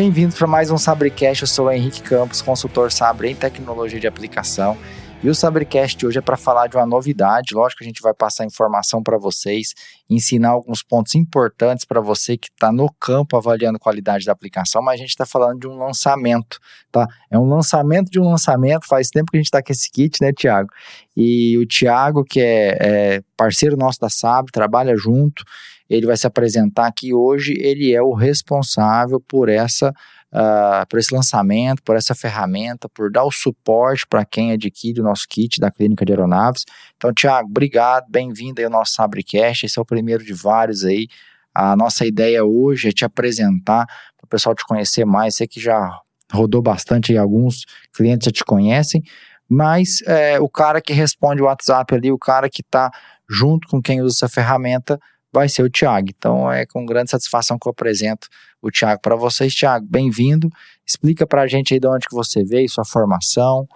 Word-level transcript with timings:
Bem-vindos 0.00 0.38
para 0.38 0.46
mais 0.46 0.70
um 0.70 0.78
Sabrecast. 0.78 1.42
Eu 1.42 1.48
sou 1.48 1.66
o 1.66 1.72
Henrique 1.72 2.02
Campos, 2.02 2.40
consultor 2.40 2.92
Sabre 2.92 3.30
em 3.30 3.34
tecnologia 3.34 3.98
de 3.98 4.06
aplicação. 4.06 4.78
E 5.24 5.28
o 5.28 5.34
Sabrecast 5.34 6.06
hoje 6.06 6.18
é 6.18 6.20
para 6.20 6.36
falar 6.36 6.68
de 6.68 6.76
uma 6.76 6.86
novidade. 6.86 7.52
Lógico 7.52 7.78
que 7.78 7.84
a 7.84 7.88
gente 7.88 8.00
vai 8.00 8.14
passar 8.14 8.44
informação 8.44 9.02
para 9.02 9.18
vocês, 9.18 9.74
ensinar 10.08 10.50
alguns 10.50 10.84
pontos 10.84 11.16
importantes 11.16 11.84
para 11.84 12.00
você 12.00 12.36
que 12.36 12.46
está 12.46 12.70
no 12.70 12.88
campo 12.92 13.36
avaliando 13.36 13.76
qualidade 13.76 14.24
da 14.24 14.30
aplicação, 14.30 14.80
mas 14.80 14.94
a 14.94 14.98
gente 14.98 15.10
está 15.10 15.26
falando 15.26 15.58
de 15.58 15.66
um 15.66 15.76
lançamento, 15.76 16.60
tá? 16.92 17.04
É 17.28 17.36
um 17.36 17.48
lançamento 17.48 18.08
de 18.08 18.20
um 18.20 18.30
lançamento. 18.30 18.86
Faz 18.86 19.10
tempo 19.10 19.32
que 19.32 19.36
a 19.36 19.40
gente 19.40 19.48
está 19.48 19.60
com 19.60 19.72
esse 19.72 19.90
kit, 19.90 20.22
né, 20.22 20.32
Tiago? 20.32 20.68
E 21.16 21.58
o 21.58 21.66
Tiago, 21.66 22.22
que 22.22 22.38
é, 22.38 22.76
é 22.80 23.22
parceiro 23.36 23.76
nosso 23.76 23.98
da 23.98 24.08
Sabre, 24.08 24.52
trabalha 24.52 24.96
junto 24.96 25.42
ele 25.88 26.06
vai 26.06 26.16
se 26.16 26.26
apresentar 26.26 26.86
aqui 26.86 27.14
hoje. 27.14 27.54
Ele 27.58 27.92
é 27.92 28.02
o 28.02 28.14
responsável 28.14 29.20
por 29.20 29.48
essa 29.48 29.92
Uh, 30.30 30.84
por 30.90 30.98
esse 30.98 31.14
lançamento, 31.14 31.82
por 31.82 31.96
essa 31.96 32.14
ferramenta, 32.14 32.86
por 32.90 33.10
dar 33.10 33.24
o 33.24 33.30
suporte 33.30 34.06
para 34.06 34.26
quem 34.26 34.52
adquire 34.52 35.00
o 35.00 35.02
nosso 35.02 35.26
kit 35.26 35.58
da 35.58 35.70
Clínica 35.70 36.04
de 36.04 36.12
Aeronaves. 36.12 36.66
Então, 36.98 37.14
Tiago, 37.14 37.48
obrigado, 37.48 38.04
bem-vindo 38.10 38.60
aí 38.60 38.66
ao 38.66 38.70
nosso 38.70 38.92
Sabrecast, 38.92 39.64
esse 39.64 39.78
é 39.78 39.80
o 39.80 39.86
primeiro 39.86 40.22
de 40.22 40.34
vários 40.34 40.84
aí. 40.84 41.08
A 41.54 41.74
nossa 41.74 42.04
ideia 42.04 42.44
hoje 42.44 42.90
é 42.90 42.92
te 42.92 43.06
apresentar, 43.06 43.86
para 43.86 44.26
o 44.26 44.28
pessoal 44.28 44.54
te 44.54 44.66
conhecer 44.66 45.06
mais, 45.06 45.36
sei 45.36 45.46
que 45.48 45.58
já 45.58 45.98
rodou 46.30 46.60
bastante 46.60 47.10
aí, 47.10 47.16
alguns 47.16 47.64
clientes 47.94 48.26
já 48.26 48.30
te 48.30 48.44
conhecem, 48.44 49.02
mas 49.48 50.02
é, 50.06 50.38
o 50.38 50.48
cara 50.48 50.82
que 50.82 50.92
responde 50.92 51.40
o 51.40 51.46
WhatsApp 51.46 51.94
ali, 51.94 52.12
o 52.12 52.18
cara 52.18 52.50
que 52.50 52.60
está 52.60 52.90
junto 53.26 53.66
com 53.66 53.80
quem 53.80 54.02
usa 54.02 54.26
essa 54.26 54.28
ferramenta, 54.28 55.00
vai 55.38 55.48
ser 55.48 55.62
o 55.62 55.70
Tiago. 55.70 56.08
Então 56.16 56.50
é 56.50 56.66
com 56.66 56.84
grande 56.84 57.10
satisfação 57.10 57.56
que 57.58 57.68
eu 57.68 57.70
apresento 57.70 58.28
o 58.60 58.70
Tiago 58.70 59.00
para 59.00 59.14
vocês. 59.14 59.54
Tiago, 59.54 59.86
bem-vindo. 59.88 60.50
Explica 60.84 61.26
para 61.26 61.42
a 61.42 61.46
gente 61.46 61.74
aí 61.74 61.80
de 61.80 61.86
onde 61.86 62.06
que 62.08 62.14
você 62.14 62.42
veio, 62.42 62.68
sua 62.68 62.84
formação. 62.84 63.66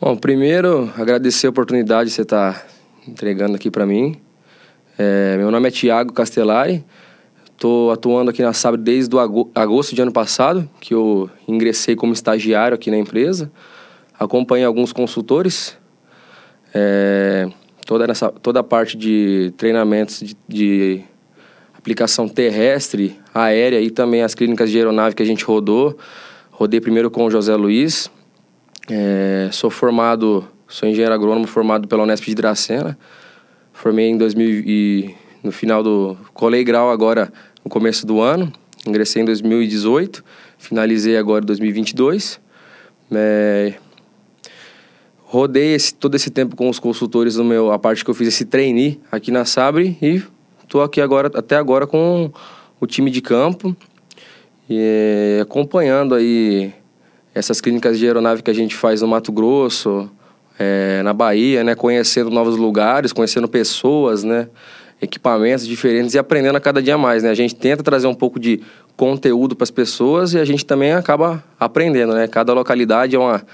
Bom, 0.00 0.16
primeiro 0.16 0.92
agradecer 0.96 1.48
a 1.48 1.50
oportunidade 1.50 2.10
que 2.10 2.14
você 2.14 2.22
está 2.22 2.62
entregando 3.08 3.56
aqui 3.56 3.70
para 3.70 3.84
mim. 3.84 4.20
É, 4.96 5.36
meu 5.36 5.50
nome 5.50 5.66
é 5.68 5.70
Tiago 5.70 6.12
Castellari. 6.12 6.84
Estou 7.44 7.90
atuando 7.90 8.30
aqui 8.30 8.42
na 8.42 8.52
Sabre 8.52 8.80
desde 8.80 9.14
o 9.14 9.18
agosto 9.54 9.94
de 9.94 10.02
ano 10.02 10.12
passado, 10.12 10.68
que 10.80 10.94
eu 10.94 11.30
ingressei 11.48 11.96
como 11.96 12.12
estagiário 12.12 12.74
aqui 12.74 12.90
na 12.90 12.98
empresa. 12.98 13.50
Acompanhei 14.18 14.64
alguns 14.64 14.92
consultores. 14.92 15.76
É, 16.72 17.48
toda, 17.84 18.10
essa, 18.10 18.30
toda 18.30 18.60
a 18.60 18.62
parte 18.62 18.96
de 18.96 19.52
treinamentos 19.56 20.20
de, 20.20 20.36
de 20.48 21.04
aplicação 21.76 22.28
terrestre, 22.28 23.18
aérea 23.32 23.80
e 23.80 23.90
também 23.90 24.22
as 24.22 24.34
clínicas 24.34 24.70
de 24.70 24.78
aeronave 24.78 25.14
que 25.14 25.22
a 25.22 25.26
gente 25.26 25.44
rodou. 25.44 25.96
Rodei 26.50 26.80
primeiro 26.80 27.10
com 27.10 27.26
o 27.26 27.30
José 27.30 27.54
Luiz. 27.54 28.10
É, 28.90 29.48
sou 29.52 29.70
formado, 29.70 30.46
sou 30.68 30.88
engenheiro 30.88 31.14
agrônomo 31.14 31.46
formado 31.46 31.86
pela 31.86 32.02
Unesp 32.02 32.24
de 32.24 32.34
Dracena. 32.34 32.98
Formei 33.72 34.08
em 34.08 34.16
2000 34.16 34.62
e 34.66 35.14
no 35.42 35.52
final 35.52 35.82
do 35.82 36.16
colei 36.32 36.64
grau 36.64 36.90
agora 36.90 37.32
no 37.64 37.70
começo 37.70 38.06
do 38.06 38.20
ano. 38.20 38.52
Ingressei 38.86 39.22
em 39.22 39.24
2018, 39.24 40.24
finalizei 40.58 41.16
agora 41.16 41.42
em 41.42 41.46
2022. 41.46 42.40
É, 43.12 43.74
rodei 45.24 45.74
esse, 45.74 45.94
todo 45.94 46.14
esse 46.14 46.30
tempo 46.30 46.54
com 46.54 46.68
os 46.68 46.78
consultores 46.78 47.36
no 47.36 47.44
meu, 47.44 47.72
a 47.72 47.78
parte 47.78 48.04
que 48.04 48.10
eu 48.10 48.14
fiz 48.14 48.28
esse 48.28 48.44
trainee 48.44 49.00
aqui 49.10 49.30
na 49.30 49.44
Sabre 49.44 49.96
e 50.00 50.22
estou 50.62 50.82
aqui 50.82 51.00
agora, 51.00 51.30
até 51.34 51.56
agora 51.56 51.86
com 51.86 52.30
o 52.80 52.86
time 52.86 53.10
de 53.10 53.20
campo 53.20 53.76
e 54.68 55.38
acompanhando 55.42 56.14
aí 56.14 56.72
essas 57.34 57.60
clínicas 57.60 57.98
de 57.98 58.06
aeronave 58.06 58.42
que 58.42 58.50
a 58.50 58.54
gente 58.54 58.76
faz 58.76 59.02
no 59.02 59.08
Mato 59.08 59.32
Grosso, 59.32 60.08
é, 60.58 61.02
na 61.02 61.12
Bahia, 61.12 61.64
né, 61.64 61.74
conhecendo 61.74 62.30
novos 62.30 62.56
lugares, 62.56 63.12
conhecendo 63.12 63.48
pessoas, 63.48 64.22
né, 64.22 64.48
equipamentos 65.02 65.66
diferentes 65.66 66.14
e 66.14 66.18
aprendendo 66.18 66.56
a 66.56 66.60
cada 66.60 66.80
dia 66.80 66.96
mais, 66.96 67.22
né? 67.22 67.30
A 67.30 67.34
gente 67.34 67.54
tenta 67.54 67.82
trazer 67.82 68.06
um 68.06 68.14
pouco 68.14 68.38
de 68.38 68.60
conteúdo 68.96 69.56
para 69.56 69.64
as 69.64 69.70
pessoas 69.70 70.32
e 70.34 70.38
a 70.38 70.44
gente 70.44 70.64
também 70.64 70.92
acaba 70.92 71.42
aprendendo, 71.58 72.14
né? 72.14 72.28
Cada 72.28 72.52
localidade 72.52 73.16
é 73.16 73.18
uma 73.18 73.44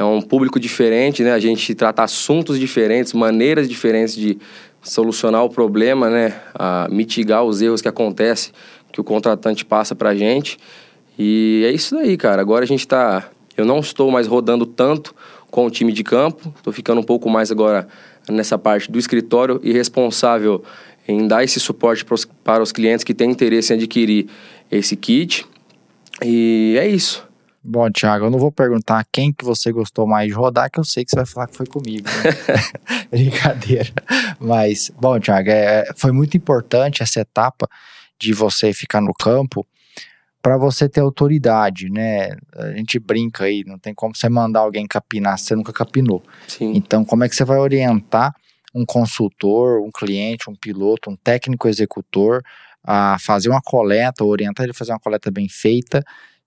é 0.00 0.04
um 0.04 0.22
público 0.22 0.58
diferente, 0.58 1.22
né? 1.22 1.30
A 1.30 1.38
gente 1.38 1.74
trata 1.74 2.02
assuntos 2.02 2.58
diferentes, 2.58 3.12
maneiras 3.12 3.68
diferentes 3.68 4.14
de 4.16 4.38
solucionar 4.80 5.44
o 5.44 5.50
problema, 5.50 6.08
né? 6.08 6.40
A 6.54 6.88
mitigar 6.90 7.44
os 7.44 7.60
erros 7.60 7.82
que 7.82 7.88
acontecem, 7.88 8.50
que 8.90 8.98
o 8.98 9.04
contratante 9.04 9.62
passa 9.62 9.94
para 9.94 10.08
a 10.08 10.14
gente. 10.14 10.56
E 11.18 11.62
é 11.66 11.70
isso 11.70 11.94
daí, 11.94 12.16
cara. 12.16 12.40
Agora 12.40 12.64
a 12.64 12.66
gente 12.66 12.80
está... 12.80 13.28
Eu 13.54 13.66
não 13.66 13.80
estou 13.80 14.10
mais 14.10 14.26
rodando 14.26 14.64
tanto 14.64 15.14
com 15.50 15.66
o 15.66 15.70
time 15.70 15.92
de 15.92 16.02
campo. 16.02 16.50
Estou 16.56 16.72
ficando 16.72 16.98
um 16.98 17.04
pouco 17.04 17.28
mais 17.28 17.52
agora 17.52 17.86
nessa 18.26 18.56
parte 18.56 18.90
do 18.90 18.98
escritório 18.98 19.60
e 19.62 19.70
responsável 19.70 20.64
em 21.06 21.26
dar 21.26 21.44
esse 21.44 21.60
suporte 21.60 22.06
para 22.42 22.62
os 22.62 22.72
clientes 22.72 23.04
que 23.04 23.12
têm 23.12 23.30
interesse 23.30 23.74
em 23.74 23.76
adquirir 23.76 24.28
esse 24.72 24.96
kit. 24.96 25.44
E 26.24 26.74
é 26.78 26.88
isso. 26.88 27.28
Bom, 27.62 27.90
Thiago, 27.90 28.24
eu 28.24 28.30
não 28.30 28.38
vou 28.38 28.50
perguntar 28.50 29.06
quem 29.12 29.32
que 29.32 29.44
você 29.44 29.70
gostou 29.70 30.06
mais 30.06 30.28
de 30.28 30.34
rodar, 30.34 30.70
que 30.70 30.80
eu 30.80 30.84
sei 30.84 31.04
que 31.04 31.10
você 31.10 31.16
vai 31.16 31.26
falar 31.26 31.46
que 31.46 31.56
foi 31.56 31.66
comigo. 31.66 32.08
Né? 32.08 32.62
Brincadeira. 33.10 33.92
Mas, 34.38 34.90
bom, 34.98 35.20
Thiago, 35.20 35.50
é, 35.50 35.92
foi 35.94 36.10
muito 36.10 36.36
importante 36.36 37.02
essa 37.02 37.20
etapa 37.20 37.68
de 38.18 38.32
você 38.32 38.72
ficar 38.72 39.02
no 39.02 39.12
campo 39.12 39.66
para 40.42 40.56
você 40.56 40.88
ter 40.88 41.00
autoridade, 41.00 41.90
né? 41.90 42.30
A 42.54 42.72
gente 42.72 42.98
brinca 42.98 43.44
aí, 43.44 43.62
não 43.66 43.78
tem 43.78 43.94
como 43.94 44.16
você 44.16 44.28
mandar 44.30 44.60
alguém 44.60 44.86
capinar 44.86 45.38
se 45.38 45.46
você 45.46 45.54
nunca 45.54 45.70
capinou. 45.70 46.22
Sim. 46.48 46.72
Então, 46.74 47.04
como 47.04 47.24
é 47.24 47.28
que 47.28 47.36
você 47.36 47.44
vai 47.44 47.58
orientar 47.58 48.34
um 48.74 48.86
consultor, 48.86 49.82
um 49.82 49.90
cliente, 49.90 50.48
um 50.48 50.54
piloto, 50.54 51.10
um 51.10 51.16
técnico 51.16 51.68
executor 51.68 52.42
a 52.82 53.18
fazer 53.20 53.50
uma 53.50 53.60
coleta, 53.60 54.24
orientar 54.24 54.64
ele 54.64 54.70
a 54.70 54.74
fazer 54.74 54.92
uma 54.92 55.00
coleta 55.00 55.30
bem 55.30 55.46
feita 55.46 56.02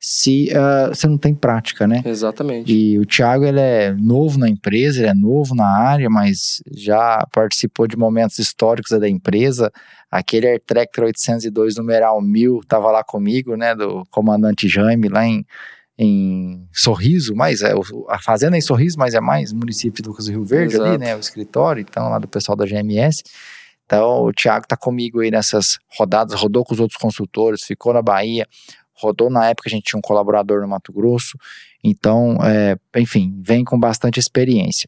se 0.06 0.50
uh, 0.52 0.94
você 0.94 1.08
não 1.08 1.18
tem 1.18 1.34
prática, 1.34 1.88
né? 1.88 2.04
Exatamente. 2.04 2.70
E 2.70 3.00
o 3.00 3.06
Thiago, 3.06 3.46
ele 3.46 3.62
é 3.62 3.94
novo 3.94 4.38
na 4.38 4.50
empresa, 4.50 5.00
ele 5.00 5.08
é 5.08 5.14
novo 5.14 5.56
na 5.56 5.66
área, 5.66 6.10
mas 6.10 6.62
já 6.76 7.26
participou 7.32 7.88
de 7.88 7.96
momentos 7.96 8.38
históricos 8.38 9.00
da 9.00 9.08
empresa. 9.08 9.72
Aquele 10.12 10.46
Air 10.46 10.62
Tractor 10.68 11.06
802 11.06 11.78
numeral 11.78 12.22
1000 12.22 12.60
estava 12.60 12.92
lá 12.92 13.02
comigo, 13.02 13.56
né, 13.56 13.74
do 13.74 14.04
comandante 14.12 14.68
Jaime, 14.68 15.08
lá 15.08 15.26
em, 15.26 15.46
em 15.98 16.68
Sorriso, 16.74 17.34
mas 17.34 17.62
é 17.62 17.74
a 18.10 18.20
fazenda 18.20 18.58
é 18.58 18.60
em 18.60 18.62
Sorriso, 18.62 19.00
mas 19.00 19.14
é 19.14 19.22
mais 19.22 19.54
município 19.54 20.04
do 20.04 20.10
Lucas 20.10 20.26
do 20.26 20.32
Rio 20.32 20.44
Verde 20.44 20.76
Exato. 20.76 20.90
ali, 20.90 20.98
né, 20.98 21.16
o 21.16 21.20
escritório, 21.20 21.80
então 21.80 22.10
lá 22.10 22.20
do 22.20 22.28
pessoal 22.28 22.58
da 22.58 22.66
GMS. 22.66 23.24
Então 23.86 24.26
o 24.26 24.34
Thiago 24.34 24.68
tá 24.68 24.76
comigo 24.76 25.22
aí 25.22 25.32
nessas 25.32 25.78
rodadas, 25.98 26.40
rodou 26.40 26.66
com 26.66 26.74
os 26.74 26.80
outros 26.82 27.00
consultores, 27.00 27.64
ficou 27.64 27.94
na 27.94 28.02
Bahia, 28.02 28.46
rodou 28.96 29.30
na 29.30 29.48
época, 29.48 29.70
a 29.70 29.72
gente 29.72 29.84
tinha 29.84 29.98
um 29.98 30.02
colaborador 30.02 30.62
no 30.62 30.68
Mato 30.68 30.92
Grosso, 30.94 31.38
então, 31.84 32.38
é, 32.44 32.78
enfim, 33.00 33.40
vem 33.42 33.64
com 33.64 33.80
bastante 33.80 34.20
experiência. 34.20 34.88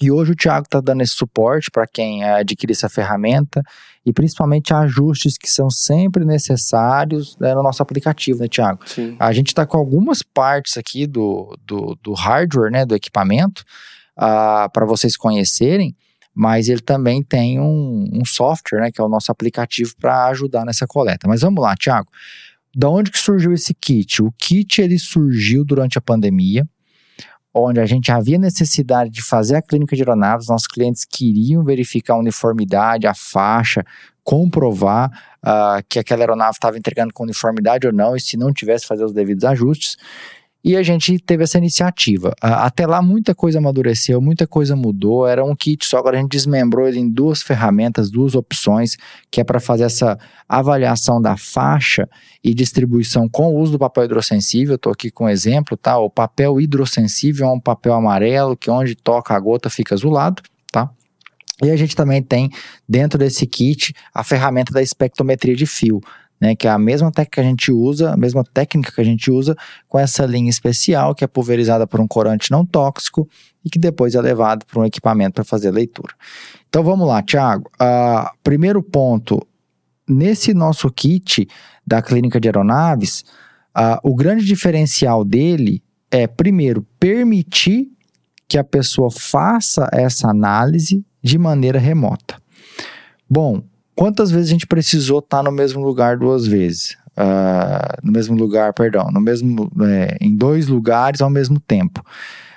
E 0.00 0.12
hoje 0.12 0.32
o 0.32 0.36
Thiago 0.36 0.66
está 0.66 0.80
dando 0.80 1.02
esse 1.02 1.14
suporte 1.14 1.70
para 1.72 1.86
quem 1.86 2.22
é, 2.22 2.34
adquire 2.34 2.72
essa 2.72 2.88
ferramenta 2.88 3.62
e 4.06 4.12
principalmente 4.12 4.72
ajustes 4.72 5.36
que 5.36 5.50
são 5.50 5.68
sempre 5.68 6.24
necessários 6.24 7.36
né, 7.38 7.52
no 7.54 7.62
nosso 7.62 7.82
aplicativo, 7.82 8.40
né, 8.40 8.48
Thiago? 8.48 8.80
Sim. 8.86 9.16
A 9.18 9.32
gente 9.32 9.48
está 9.48 9.66
com 9.66 9.76
algumas 9.76 10.22
partes 10.22 10.76
aqui 10.76 11.06
do, 11.06 11.56
do, 11.66 11.98
do, 12.00 12.12
hardware, 12.12 12.70
né, 12.70 12.86
do 12.86 12.94
equipamento, 12.94 13.62
uh, 14.16 14.22
ah, 14.22 14.70
para 14.72 14.86
vocês 14.86 15.16
conhecerem, 15.16 15.96
mas 16.32 16.68
ele 16.68 16.80
também 16.80 17.20
tem 17.20 17.58
um, 17.58 18.08
um 18.12 18.24
software, 18.24 18.80
né, 18.80 18.90
que 18.92 19.00
é 19.00 19.04
o 19.04 19.08
nosso 19.08 19.32
aplicativo 19.32 19.94
para 20.00 20.26
ajudar 20.26 20.64
nessa 20.64 20.86
coleta. 20.86 21.26
Mas 21.26 21.40
vamos 21.40 21.60
lá, 21.60 21.74
Thiago. 21.74 22.08
Da 22.74 22.88
onde 22.88 23.10
que 23.10 23.18
surgiu 23.18 23.52
esse 23.52 23.74
kit? 23.74 24.22
O 24.22 24.32
kit 24.38 24.80
ele 24.80 24.98
surgiu 24.98 25.64
durante 25.64 25.98
a 25.98 26.00
pandemia, 26.00 26.68
onde 27.52 27.80
a 27.80 27.86
gente 27.86 28.12
havia 28.12 28.38
necessidade 28.38 29.10
de 29.10 29.22
fazer 29.22 29.56
a 29.56 29.62
clínica 29.62 29.96
de 29.96 30.02
aeronaves, 30.02 30.48
nossos 30.48 30.66
clientes 30.66 31.04
queriam 31.04 31.64
verificar 31.64 32.14
a 32.14 32.18
uniformidade, 32.18 33.06
a 33.06 33.14
faixa, 33.14 33.84
comprovar 34.22 35.10
uh, 35.42 35.82
que 35.88 35.98
aquela 35.98 36.22
aeronave 36.22 36.52
estava 36.52 36.76
entregando 36.76 37.12
com 37.12 37.22
uniformidade 37.24 37.86
ou 37.86 37.92
não, 37.92 38.14
e 38.14 38.20
se 38.20 38.36
não 38.36 38.52
tivesse, 38.52 38.86
fazer 38.86 39.04
os 39.04 39.12
devidos 39.12 39.44
ajustes. 39.44 39.96
E 40.68 40.76
a 40.76 40.82
gente 40.82 41.18
teve 41.18 41.44
essa 41.44 41.56
iniciativa. 41.56 42.34
Até 42.42 42.86
lá 42.86 43.00
muita 43.00 43.34
coisa 43.34 43.58
amadureceu, 43.58 44.20
muita 44.20 44.46
coisa 44.46 44.76
mudou. 44.76 45.26
Era 45.26 45.42
um 45.42 45.56
kit 45.56 45.86
só, 45.86 45.96
agora 45.96 46.18
a 46.18 46.20
gente 46.20 46.30
desmembrou 46.30 46.86
ele 46.86 46.98
em 46.98 47.08
duas 47.08 47.40
ferramentas, 47.40 48.10
duas 48.10 48.34
opções, 48.34 48.98
que 49.30 49.40
é 49.40 49.44
para 49.44 49.60
fazer 49.60 49.84
essa 49.84 50.18
avaliação 50.46 51.22
da 51.22 51.38
faixa 51.38 52.06
e 52.44 52.52
distribuição 52.52 53.26
com 53.30 53.54
o 53.54 53.58
uso 53.58 53.72
do 53.72 53.78
papel 53.78 54.04
hidrossensível. 54.04 54.74
Estou 54.74 54.92
aqui 54.92 55.10
com 55.10 55.24
um 55.24 55.30
exemplo, 55.30 55.74
tá? 55.74 55.96
O 55.98 56.10
papel 56.10 56.60
hidrossensível 56.60 57.48
é 57.48 57.50
um 57.50 57.60
papel 57.60 57.94
amarelo 57.94 58.54
que 58.54 58.70
onde 58.70 58.94
toca 58.94 59.34
a 59.34 59.40
gota 59.40 59.70
fica 59.70 59.94
azulado, 59.94 60.42
tá? 60.70 60.90
E 61.62 61.70
a 61.70 61.76
gente 61.76 61.96
também 61.96 62.22
tem 62.22 62.50
dentro 62.86 63.18
desse 63.18 63.46
kit 63.46 63.94
a 64.12 64.22
ferramenta 64.22 64.70
da 64.70 64.82
espectrometria 64.82 65.56
de 65.56 65.64
fio 65.64 66.02
né, 66.40 66.54
que 66.54 66.66
é 66.66 66.70
a 66.70 66.78
mesma 66.78 67.10
técnica 67.10 67.34
que 67.34 67.40
a 67.40 67.44
gente 67.44 67.72
usa, 67.72 68.12
a 68.12 68.16
mesma 68.16 68.44
técnica 68.44 68.92
que 68.92 69.00
a 69.00 69.04
gente 69.04 69.30
usa 69.30 69.56
com 69.88 69.98
essa 69.98 70.24
linha 70.24 70.48
especial 70.48 71.14
que 71.14 71.24
é 71.24 71.26
pulverizada 71.26 71.86
por 71.86 72.00
um 72.00 72.06
corante 72.06 72.50
não 72.50 72.64
tóxico 72.64 73.28
e 73.64 73.70
que 73.70 73.78
depois 73.78 74.14
é 74.14 74.20
levado 74.20 74.64
para 74.66 74.80
um 74.80 74.84
equipamento 74.84 75.34
para 75.34 75.44
fazer 75.44 75.70
leitura. 75.70 76.14
Então 76.68 76.82
vamos 76.82 77.06
lá, 77.06 77.22
Thiago. 77.22 77.68
Uh, 77.74 78.28
primeiro 78.42 78.82
ponto, 78.82 79.40
nesse 80.08 80.54
nosso 80.54 80.90
kit 80.90 81.48
da 81.86 82.00
clínica 82.00 82.40
de 82.40 82.48
aeronaves, 82.48 83.24
uh, 83.76 83.98
o 84.02 84.14
grande 84.14 84.44
diferencial 84.44 85.24
dele 85.24 85.82
é, 86.10 86.26
primeiro, 86.26 86.86
permitir 86.98 87.88
que 88.48 88.56
a 88.56 88.64
pessoa 88.64 89.10
faça 89.10 89.88
essa 89.92 90.28
análise 90.28 91.04
de 91.22 91.36
maneira 91.36 91.78
remota. 91.78 92.40
Bom, 93.28 93.62
quantas 93.98 94.30
vezes 94.30 94.46
a 94.46 94.52
gente 94.52 94.66
precisou 94.66 95.18
estar 95.18 95.42
no 95.42 95.50
mesmo 95.50 95.82
lugar 95.84 96.16
duas 96.16 96.46
vezes? 96.46 96.96
Uh, 97.16 97.98
no 98.00 98.12
mesmo 98.12 98.36
lugar, 98.36 98.72
perdão, 98.72 99.10
no 99.10 99.20
mesmo, 99.20 99.68
é, 99.82 100.16
em 100.20 100.36
dois 100.36 100.68
lugares 100.68 101.20
ao 101.20 101.28
mesmo 101.28 101.58
tempo. 101.58 102.00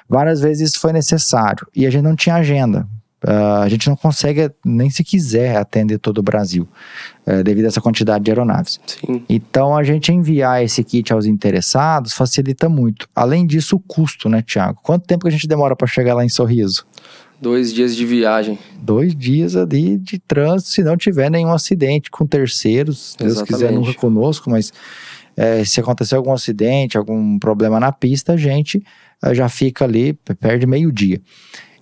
Várias 0.08 0.40
vezes 0.40 0.70
isso 0.70 0.80
foi 0.80 0.94
necessário 0.94 1.66
e 1.76 1.88
a 1.88 1.90
gente 1.90 2.04
não 2.04 2.16
tinha 2.16 2.36
agenda. 2.36 2.88
Uh, 3.24 3.62
a 3.64 3.70
gente 3.70 3.88
não 3.88 3.96
consegue, 3.96 4.52
nem 4.64 4.90
se 4.90 5.04
quiser, 5.04 5.56
atender 5.56 5.98
todo 5.98 6.20
o 6.20 6.24
Brasil, 6.24 6.68
uh, 7.26 7.44
devido 7.44 7.66
a 7.66 7.68
essa 7.70 7.82
quantidade 7.82 8.24
de 8.24 8.32
aeronaves. 8.32 8.80
Sim. 8.86 9.24
Então, 9.28 9.76
a 9.76 9.84
gente 9.84 10.12
enviar 10.12 10.64
esse 10.64 10.84
kit 10.84 11.12
aos 11.12 11.26
interessados 11.26 12.14
facilita 12.14 12.68
muito. 12.68 13.08
Além 13.16 13.48
disso, 13.48 13.76
o 13.76 13.80
custo, 13.80 14.28
né, 14.30 14.44
Tiago? 14.44 14.80
Quanto 14.84 15.06
tempo 15.06 15.24
que 15.24 15.28
a 15.28 15.32
gente 15.32 15.48
demora 15.48 15.76
para 15.76 15.88
chegar 15.88 16.16
lá 16.16 16.26
em 16.26 16.30
Sorriso? 16.30 16.86
Dois 17.42 17.74
dias 17.74 17.96
de 17.96 18.06
viagem. 18.06 18.60
Dois 18.80 19.16
dias 19.16 19.56
ali 19.56 19.98
de 19.98 20.20
trânsito, 20.20 20.70
se 20.70 20.84
não 20.84 20.96
tiver 20.96 21.32
nenhum 21.32 21.52
acidente 21.52 22.12
com 22.12 22.26
terceiros. 22.28 23.16
Deus 23.18 23.32
Exatamente. 23.32 23.54
quiser, 23.54 23.72
nunca 23.72 23.94
conosco, 23.96 24.48
mas 24.50 24.72
é, 25.36 25.66
se 25.66 25.80
acontecer 25.80 26.16
algum 26.16 26.32
acidente, 26.32 26.98
algum 26.98 27.40
problema 27.40 27.80
na 27.80 27.92
pista, 27.92 28.34
a 28.34 28.38
gente 28.38 28.84
é, 29.24 29.34
já 29.34 29.50
fica 29.50 29.86
ali, 29.86 30.14
perde 30.40 30.68
meio 30.68 30.92
dia. 30.92 31.20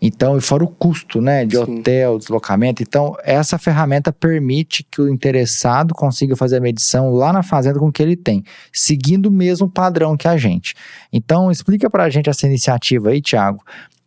Então, 0.02 0.38
e 0.38 0.42
fora 0.42 0.64
o 0.64 0.68
custo, 0.68 1.20
né, 1.20 1.46
de 1.46 1.58
Sim. 1.58 1.80
hotel, 1.80 2.18
deslocamento. 2.18 2.82
Então, 2.82 3.18
essa 3.22 3.58
ferramenta 3.58 4.14
permite 4.14 4.86
que 4.90 5.02
o 5.02 5.10
interessado 5.10 5.94
consiga 5.94 6.38
fazer 6.38 6.58
a 6.58 6.62
medição 6.62 7.12
lá 7.12 7.34
na 7.34 7.44
fazenda 7.44 7.80
com 7.80 7.90
o 7.90 7.92
que 7.92 8.02
ele 8.02 8.16
tem, 8.16 8.44
seguindo 8.72 9.26
o 9.26 9.32
mesmo 9.32 9.70
padrão 9.70 10.16
que 10.16 10.28
a 10.28 10.38
gente. 10.38 10.74
Então, 11.12 11.52
explica 11.52 11.90
para 11.90 12.06
a 12.06 12.10
gente 12.10 12.30
essa 12.30 12.48
iniciativa 12.48 13.10
aí, 13.10 13.22
Thiago, 13.22 13.62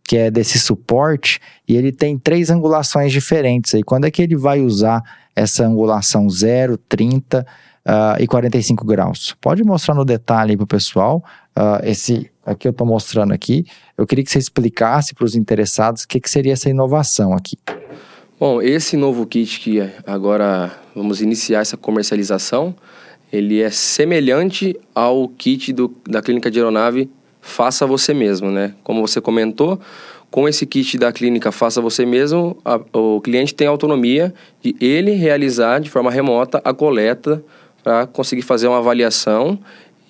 que 0.04 0.16
é 0.16 0.30
desse 0.30 0.58
suporte, 0.58 1.40
e 1.66 1.76
ele 1.76 1.92
tem 1.92 2.18
três 2.18 2.50
angulações 2.50 3.12
diferentes 3.12 3.74
aí. 3.74 3.82
Quando 3.82 4.06
é 4.06 4.10
que 4.10 4.22
ele 4.22 4.36
vai 4.36 4.60
usar 4.60 5.02
essa 5.34 5.64
angulação 5.64 6.28
0, 6.28 6.76
30 6.76 7.46
uh, 7.86 8.22
e 8.22 8.26
45 8.26 8.84
graus? 8.84 9.34
Pode 9.40 9.62
mostrar 9.64 9.94
no 9.94 10.04
detalhe 10.04 10.56
para 10.56 10.64
o 10.64 10.66
pessoal. 10.66 11.24
Uh, 11.56 11.84
esse 11.84 12.30
aqui 12.44 12.66
eu 12.66 12.72
estou 12.72 12.86
mostrando 12.86 13.32
aqui. 13.32 13.64
Eu 13.96 14.06
queria 14.06 14.24
que 14.24 14.30
você 14.30 14.38
explicasse 14.38 15.14
para 15.14 15.24
os 15.24 15.34
interessados 15.34 16.02
o 16.02 16.08
que, 16.08 16.20
que 16.20 16.28
seria 16.28 16.52
essa 16.52 16.68
inovação 16.68 17.32
aqui. 17.32 17.56
Bom, 18.38 18.60
esse 18.60 18.96
novo 18.96 19.24
kit 19.24 19.60
que 19.60 19.80
agora 20.04 20.72
vamos 20.94 21.22
iniciar 21.22 21.60
essa 21.60 21.76
comercialização, 21.76 22.74
ele 23.32 23.62
é 23.62 23.70
semelhante 23.70 24.76
ao 24.92 25.28
kit 25.28 25.72
do, 25.72 25.94
da 26.08 26.20
clínica 26.20 26.50
de 26.50 26.58
aeronave 26.58 27.08
faça 27.42 27.84
você 27.86 28.14
mesmo, 28.14 28.50
né? 28.50 28.72
Como 28.82 29.06
você 29.06 29.20
comentou, 29.20 29.78
com 30.30 30.48
esse 30.48 30.64
kit 30.64 30.96
da 30.96 31.12
clínica 31.12 31.52
Faça 31.52 31.82
Você 31.82 32.06
Mesmo, 32.06 32.56
a, 32.64 32.80
o 32.96 33.20
cliente 33.20 33.54
tem 33.54 33.66
autonomia 33.66 34.32
de 34.62 34.74
ele 34.80 35.12
realizar 35.12 35.78
de 35.78 35.90
forma 35.90 36.10
remota 36.10 36.62
a 36.64 36.72
coleta 36.72 37.44
para 37.84 38.06
conseguir 38.06 38.40
fazer 38.40 38.66
uma 38.68 38.78
avaliação 38.78 39.58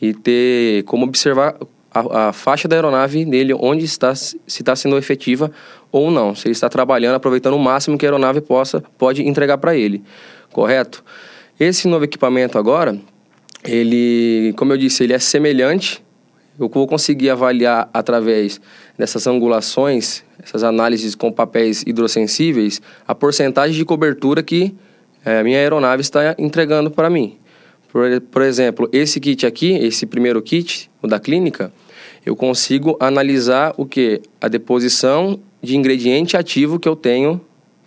e 0.00 0.14
ter 0.14 0.84
como 0.84 1.04
observar 1.06 1.56
a, 1.92 2.28
a, 2.28 2.32
faixa 2.32 2.68
da 2.68 2.76
aeronave 2.76 3.24
dele, 3.24 3.52
onde 3.54 3.84
está, 3.84 4.14
se 4.14 4.38
está 4.46 4.76
sendo 4.76 4.96
efetiva 4.96 5.50
ou 5.90 6.10
não. 6.10 6.34
Se 6.36 6.46
ele 6.46 6.52
está 6.52 6.68
trabalhando, 6.68 7.16
aproveitando 7.16 7.54
o 7.54 7.58
máximo 7.58 7.98
que 7.98 8.06
a 8.06 8.08
aeronave 8.08 8.40
possa, 8.40 8.82
pode 8.96 9.26
entregar 9.26 9.58
para 9.58 9.74
ele. 9.74 10.04
Correto? 10.52 11.02
Esse 11.58 11.88
novo 11.88 12.04
equipamento 12.04 12.58
agora, 12.58 12.96
ele, 13.64 14.54
como 14.56 14.72
eu 14.72 14.76
disse, 14.76 15.02
ele 15.02 15.14
é 15.14 15.18
semelhante 15.18 16.02
eu 16.58 16.68
vou 16.68 16.86
conseguir 16.86 17.30
avaliar 17.30 17.88
através 17.92 18.60
dessas 18.96 19.26
angulações, 19.26 20.22
essas 20.42 20.62
análises 20.62 21.14
com 21.14 21.32
papéis 21.32 21.82
hidrossensíveis, 21.86 22.80
a 23.06 23.14
porcentagem 23.14 23.76
de 23.76 23.84
cobertura 23.84 24.42
que 24.42 24.74
a 25.24 25.42
minha 25.42 25.58
aeronave 25.58 26.02
está 26.02 26.34
entregando 26.38 26.90
para 26.90 27.08
mim. 27.08 27.36
Por, 27.90 28.20
por 28.22 28.42
exemplo, 28.42 28.88
esse 28.92 29.20
kit 29.20 29.46
aqui, 29.46 29.72
esse 29.72 30.06
primeiro 30.06 30.40
kit, 30.42 30.90
o 31.02 31.06
da 31.06 31.20
clínica, 31.20 31.72
eu 32.24 32.36
consigo 32.36 32.96
analisar 33.00 33.74
o 33.76 33.84
que? 33.84 34.22
A 34.40 34.48
deposição 34.48 35.38
de 35.62 35.76
ingrediente 35.76 36.36
ativo 36.36 36.78
que 36.78 36.88
eu 36.88 36.96
tenho, 36.96 37.40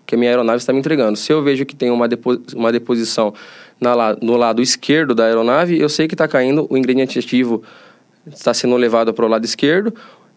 que 0.05 0.15
a 0.15 0.17
minha 0.17 0.29
aeronave 0.29 0.57
está 0.57 0.71
me 0.71 0.79
entregando. 0.79 1.17
Se 1.17 1.31
eu 1.31 1.41
vejo 1.41 1.65
que 1.65 1.75
tem 1.75 1.89
uma, 1.89 2.07
depo 2.07 2.39
uma 2.55 2.71
deposição 2.71 3.33
na, 3.79 4.15
no 4.21 4.37
lado 4.37 4.61
esquerdo 4.61 5.15
da 5.15 5.25
aeronave, 5.25 5.79
eu 5.79 5.89
sei 5.89 6.07
que 6.07 6.13
está 6.13 6.27
caindo 6.27 6.67
o 6.69 6.77
ingrediente 6.77 7.17
ativo 7.17 7.63
está 8.31 8.53
sendo 8.53 8.75
levado 8.75 9.13
para 9.13 9.25
o 9.25 9.27
lado 9.27 9.45
esquerdo. 9.45 9.93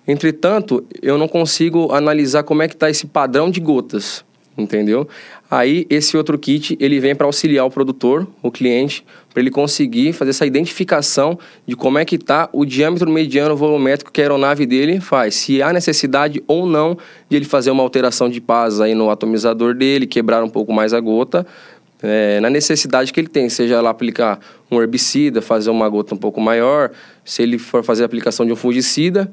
Entretanto, 0.07 0.85
eu 1.03 1.19
não 1.19 1.29
consigo 1.29 1.93
analisar 1.93 2.43
como 2.43 2.63
é 2.63 2.69
que 2.69 2.75
está 2.75 2.89
esse 2.89 3.07
padrão 3.07 3.51
de 3.51 3.61
gotas, 3.61 4.25
entendeu? 4.57 5.07
Aí, 5.51 5.87
esse 5.89 6.17
outro 6.17 6.39
kit, 6.39 6.77
ele 6.81 6.99
vem 7.01 7.15
para 7.15 7.27
auxiliar 7.27 7.65
o 7.67 7.71
produtor, 7.71 8.27
o 8.43 8.51
cliente, 8.51 9.05
para 9.33 9.41
ele 9.41 9.51
conseguir 9.51 10.13
fazer 10.13 10.31
essa 10.31 10.45
identificação 10.45 11.39
de 11.67 11.77
como 11.77 11.99
é 11.99 12.05
que 12.05 12.17
está 12.17 12.49
o 12.53 12.65
diâmetro 12.65 13.11
mediano 13.11 13.57
volumétrico 13.57 14.11
que 14.11 14.21
a 14.21 14.25
aeronave 14.25 14.67
dele 14.67 15.01
faz. 15.01 15.37
Se 15.37 15.63
há 15.63 15.73
necessidade 15.73 16.43
ou 16.47 16.67
não 16.67 16.99
de 17.31 17.37
ele 17.37 17.45
fazer 17.45 17.71
uma 17.71 17.83
alteração 17.83 18.29
de 18.29 18.41
paz 18.41 18.81
aí 18.81 18.95
no 18.95 19.11
atomizador 19.11 19.75
dele, 19.75 20.07
quebrar 20.07 20.43
um 20.43 20.51
pouco 20.51 20.73
mais 20.73 20.93
a 20.93 21.01
gota, 21.01 21.47
é, 22.03 22.41
na 22.41 22.49
necessidade 22.49 23.13
que 23.13 23.21
ele 23.21 23.29
tem, 23.29 23.49
seja 23.49 23.81
lá 23.81 23.91
aplicar 23.91 24.39
um 24.71 24.81
herbicida, 24.81 25.43
fazer 25.43 25.71
uma 25.71 25.89
gota 25.89 26.15
um 26.15 26.19
pouco 26.19 26.41
maior, 26.41 26.91
se 27.25 27.43
ele 27.43 27.59
for 27.59 27.83
fazer 27.83 28.03
a 28.03 28.07
aplicação 28.07 28.47
de 28.47 28.53
um 28.53 28.57
fungicida, 28.57 29.31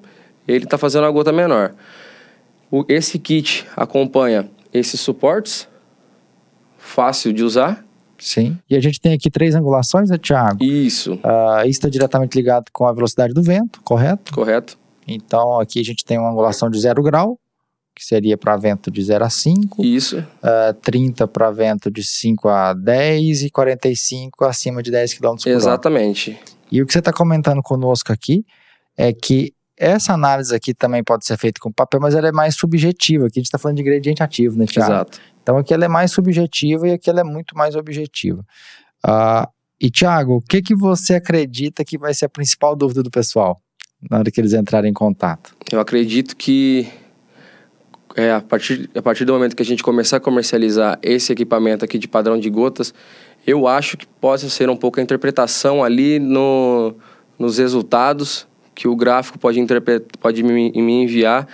ele 0.48 0.66
está 0.66 0.78
fazendo 0.78 1.04
uma 1.04 1.12
gota 1.12 1.32
menor. 1.32 1.74
O, 2.72 2.84
esse 2.88 3.20
kit 3.20 3.66
acompanha 3.76 4.50
esses 4.74 5.00
suportes, 5.00 5.68
fácil 6.78 7.32
de 7.32 7.44
usar. 7.44 7.86
Sim. 8.18 8.58
E 8.70 8.76
a 8.76 8.80
gente 8.80 9.00
tem 9.00 9.14
aqui 9.14 9.30
três 9.30 9.56
angulações, 9.56 10.10
né, 10.10 10.18
Thiago? 10.18 10.64
Isso. 10.64 11.16
Uh, 11.16 11.62
isso 11.62 11.72
está 11.72 11.90
diretamente 11.90 12.36
ligado 12.36 12.66
com 12.72 12.88
a 12.88 12.94
velocidade 12.94 13.34
do 13.34 13.44
vento, 13.44 13.82
correto? 13.84 14.34
Correto. 14.34 14.78
Então 15.08 15.60
aqui 15.60 15.80
a 15.80 15.84
gente 15.84 16.04
tem 16.04 16.18
uma 16.18 16.32
angulação 16.32 16.70
de 16.70 16.80
zero 16.80 17.04
grau, 17.04 17.38
que 17.96 18.04
seria 18.04 18.38
para 18.38 18.58
vento 18.58 18.92
de 18.92 19.02
0 19.02 19.24
a 19.24 19.30
5. 19.30 19.84
Isso. 19.84 20.20
Uh, 20.20 20.26
ah, 20.44 20.76
30 20.82 21.28
para 21.28 21.50
vento 21.50 21.90
de 21.90 22.04
5 22.04 22.50
a 22.50 22.74
10 22.74 23.44
e 23.44 23.50
45 23.50 24.44
acima 24.44 24.84
de 24.84 24.92
10 24.92 25.14
km 25.14 25.22
por 25.22 25.30
hora. 25.30 25.50
Exatamente. 25.50 26.38
E 26.72 26.82
o 26.82 26.86
que 26.86 26.92
você 26.92 27.00
está 27.00 27.14
comentando 27.14 27.62
conosco 27.64 28.12
aqui 28.12 28.46
é 28.98 29.14
que 29.14 29.54
essa 29.78 30.14
análise 30.14 30.54
aqui 30.54 30.74
também 30.74 31.04
pode 31.04 31.26
ser 31.26 31.38
feita 31.38 31.60
com 31.62 31.72
papel, 31.72 32.00
mas 32.02 32.16
ela 32.16 32.28
é 32.28 32.32
mais 32.32 32.56
subjetiva. 32.56 33.28
Aqui 33.28 33.40
a 33.40 33.42
gente 33.42 33.48
está 33.48 33.58
falando 33.58 33.78
de 33.78 33.82
ingrediente 33.82 34.22
ativo, 34.22 34.58
né, 34.58 34.66
Thiago? 34.66 34.92
Exato. 34.92 35.20
Então 35.42 35.58
aqui 35.58 35.74
ela 35.74 35.86
é 35.86 35.88
mais 35.88 36.12
subjetiva 36.12 36.88
e 36.88 36.92
aqui 36.92 37.10
ela 37.10 37.22
é 37.22 37.24
muito 37.24 37.58
mais 37.58 37.76
objetiva. 37.76 38.44
Uh, 39.06 39.48
e, 39.80 39.92
Thiago, 39.92 40.38
o 40.38 40.42
que, 40.42 40.62
que 40.62 40.76
você 40.76 41.16
acredita 41.16 41.84
que 41.84 41.98
vai 41.98 42.14
ser 42.14 42.26
a 42.26 42.30
principal 42.30 42.76
dúvida 42.76 43.04
do 43.04 43.12
pessoal 43.12 43.60
na 44.10 44.20
hora 44.20 44.32
que 44.32 44.40
eles 44.40 44.54
entrarem 44.54 44.92
em 44.92 44.94
contato? 44.94 45.56
Eu 45.72 45.80
acredito 45.80 46.36
que 46.36 46.88
é, 48.16 48.32
a, 48.32 48.42
partir, 48.42 48.90
a 48.96 49.02
partir 49.02 49.26
do 49.26 49.34
momento 49.34 49.56
que 49.56 49.62
a 49.62 49.66
gente 49.66 49.84
começar 49.84 50.18
a 50.18 50.20
comercializar 50.20 50.98
esse 51.04 51.34
equipamento 51.34 51.84
aqui 51.84 51.98
de 51.98 52.08
padrão 52.08 52.40
de 52.40 52.50
gotas, 52.50 52.94
eu 53.46 53.68
acho 53.68 53.98
que 53.98 54.08
possa 54.08 54.50
ser 54.50 54.70
um 54.70 54.76
pouco 54.76 55.00
a 55.00 55.04
interpretação 55.04 55.84
ali 55.84 56.18
no, 56.18 56.96
nos 57.38 57.58
resultados 57.58 58.48
que 58.74 58.88
o 58.88 58.96
gráfico 58.96 59.38
pode, 59.38 59.60
pode 60.20 60.44
me, 60.44 60.72
me 60.72 61.04
enviar 61.04 61.48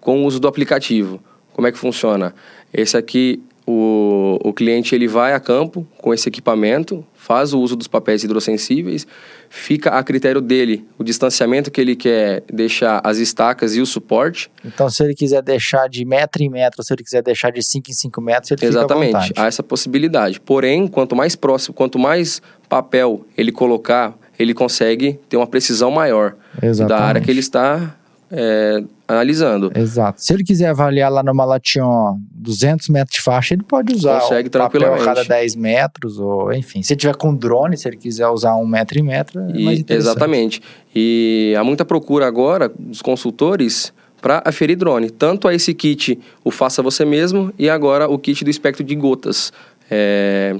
com 0.00 0.22
o 0.22 0.26
uso 0.26 0.40
do 0.40 0.48
aplicativo. 0.48 1.20
Como 1.52 1.66
é 1.66 1.72
que 1.72 1.78
funciona? 1.78 2.34
Esse 2.72 2.96
aqui, 2.96 3.42
o, 3.66 4.38
o 4.42 4.52
cliente 4.52 4.94
ele 4.94 5.08
vai 5.08 5.32
a 5.32 5.40
campo 5.40 5.86
com 5.98 6.12
esse 6.12 6.28
equipamento, 6.28 7.04
faz 7.26 7.52
o 7.52 7.58
uso 7.58 7.74
dos 7.74 7.88
papéis 7.88 8.22
hidrossensíveis, 8.22 9.04
fica 9.50 9.90
a 9.90 10.02
critério 10.04 10.40
dele 10.40 10.86
o 10.96 11.02
distanciamento 11.02 11.72
que 11.72 11.80
ele 11.80 11.96
quer 11.96 12.44
deixar 12.52 13.00
as 13.02 13.18
estacas 13.18 13.74
e 13.74 13.80
o 13.80 13.86
suporte. 13.86 14.48
Então, 14.64 14.88
se 14.88 15.02
ele 15.02 15.12
quiser 15.12 15.42
deixar 15.42 15.88
de 15.88 16.04
metro 16.04 16.44
em 16.44 16.48
metro, 16.48 16.84
se 16.84 16.94
ele 16.94 17.02
quiser 17.02 17.24
deixar 17.24 17.50
de 17.50 17.60
5 17.64 17.90
em 17.90 17.92
5 17.92 18.20
metros, 18.20 18.52
ele 18.52 18.64
Exatamente, 18.64 19.26
fica 19.26 19.42
há 19.42 19.46
essa 19.46 19.60
possibilidade. 19.60 20.38
Porém, 20.38 20.86
quanto 20.86 21.16
mais 21.16 21.34
próximo, 21.34 21.74
quanto 21.74 21.98
mais 21.98 22.40
papel 22.68 23.26
ele 23.36 23.50
colocar, 23.50 24.16
ele 24.38 24.54
consegue 24.54 25.18
ter 25.28 25.36
uma 25.36 25.48
precisão 25.48 25.90
maior 25.90 26.36
Exatamente. 26.62 26.88
da 26.88 27.04
área 27.04 27.20
que 27.20 27.28
ele 27.28 27.40
está 27.40 27.96
é, 28.30 28.82
analisando. 29.06 29.70
Exato. 29.74 30.20
Se 30.22 30.32
ele 30.32 30.42
quiser 30.44 30.68
avaliar 30.70 31.10
lá 31.10 31.22
no 31.22 31.34
Malation 31.34 32.18
200 32.32 32.88
metros 32.88 33.16
de 33.16 33.22
faixa, 33.22 33.54
ele 33.54 33.62
pode 33.62 33.94
usar 33.94 34.20
Consegue 34.20 34.50
papel 34.50 34.62
a 34.66 34.68
tranquilamente. 34.70 35.04
cada 35.04 35.24
10 35.24 35.54
metros, 35.56 36.18
ou 36.18 36.52
enfim. 36.52 36.82
Se 36.82 36.92
ele 36.92 37.00
tiver 37.00 37.16
com 37.16 37.34
drone, 37.34 37.76
se 37.76 37.88
ele 37.88 37.96
quiser 37.96 38.26
usar 38.28 38.56
um 38.56 38.66
metro 38.66 38.98
e 38.98 39.02
metro, 39.02 39.40
é 39.40 39.44
mais 39.44 39.78
E- 39.78 39.80
interessante. 39.82 40.10
exatamente. 40.10 40.62
E 40.94 41.54
há 41.58 41.62
muita 41.62 41.84
procura 41.84 42.26
agora 42.26 42.68
dos 42.68 43.00
consultores 43.02 43.92
para 44.20 44.42
aferir 44.44 44.76
drone. 44.76 45.10
Tanto 45.10 45.46
a 45.46 45.54
esse 45.54 45.72
kit, 45.72 46.18
o 46.42 46.50
Faça 46.50 46.82
Você 46.82 47.04
Mesmo, 47.04 47.52
e 47.58 47.70
agora 47.70 48.08
o 48.08 48.18
kit 48.18 48.42
do 48.44 48.50
espectro 48.50 48.82
de 48.82 48.94
gotas. 48.96 49.52
É, 49.90 50.56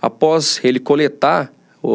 Após 0.00 0.60
ele 0.64 0.80
coletar 0.80 1.52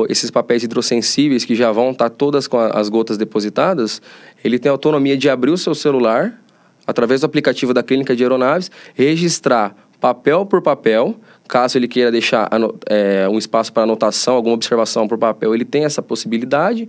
esses 0.10 0.30
papéis 0.30 0.64
hidrossensíveis 0.64 1.46
que 1.46 1.56
já 1.56 1.72
vão 1.72 1.92
estar 1.92 2.10
todas 2.10 2.48
com 2.48 2.58
as 2.60 2.90
gotas 2.90 3.18
depositadas, 3.18 4.02
ele 4.44 4.60
tem 4.60 4.70
a 4.70 4.74
autonomia 4.74 5.18
de 5.18 5.30
abrir 5.30 5.52
o 5.52 5.58
seu 5.58 5.74
celular, 5.74 6.42
através 6.86 7.22
do 7.22 7.26
aplicativo 7.26 7.74
da 7.74 7.84
Clínica 7.84 8.16
de 8.16 8.24
Aeronaves, 8.24 8.70
registrar 8.94 9.76
papel 10.00 10.46
por 10.46 10.62
papel, 10.62 11.16
caso 11.48 11.78
ele 11.78 11.88
queira 11.88 12.12
deixar 12.12 12.50
é, 12.86 13.28
um 13.30 13.38
espaço 13.38 13.74
para 13.74 13.84
anotação, 13.84 14.36
alguma 14.36 14.56
observação 14.56 15.08
por 15.08 15.18
papel, 15.18 15.56
ele 15.56 15.66
tem 15.66 15.86
essa 15.86 16.02
possibilidade. 16.02 16.88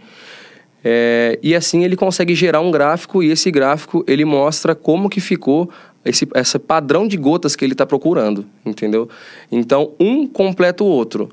É, 0.85 1.38
e 1.43 1.57
assim 1.57 1.85
ele 1.85 1.97
consegue 1.97 2.35
gerar 2.35 2.61
um 2.61 2.71
gráfico 2.71 3.23
e 3.23 3.31
esse 3.31 3.50
gráfico 3.50 4.05
ele 4.07 4.25
mostra 4.25 4.76
como 4.76 5.09
que 5.09 5.21
ficou 5.21 5.69
esse, 6.05 6.28
esse 6.35 6.59
padrão 6.59 7.09
de 7.09 7.17
gotas 7.17 7.57
que 7.57 7.64
ele 7.64 7.73
está 7.75 7.85
procurando, 7.85 8.47
entendeu? 8.64 9.09
Então, 9.50 9.93
um 9.99 10.26
completa 10.26 10.85
o 10.85 10.87
outro. 10.87 11.31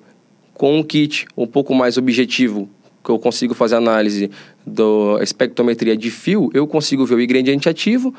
Com 0.55 0.79
um 0.79 0.83
kit 0.83 1.27
um 1.37 1.45
pouco 1.45 1.75
mais 1.75 1.97
objetivo, 1.97 2.67
que 3.03 3.11
eu 3.11 3.19
consigo 3.19 3.53
fazer 3.53 3.75
análise 3.75 4.31
da 4.65 5.21
espectrometria 5.21 5.95
de 5.95 6.09
fio, 6.09 6.49
eu 6.53 6.65
consigo 6.65 7.05
ver 7.05 7.15
o 7.15 7.21
ingrediente 7.21 7.69
ativo 7.69 8.13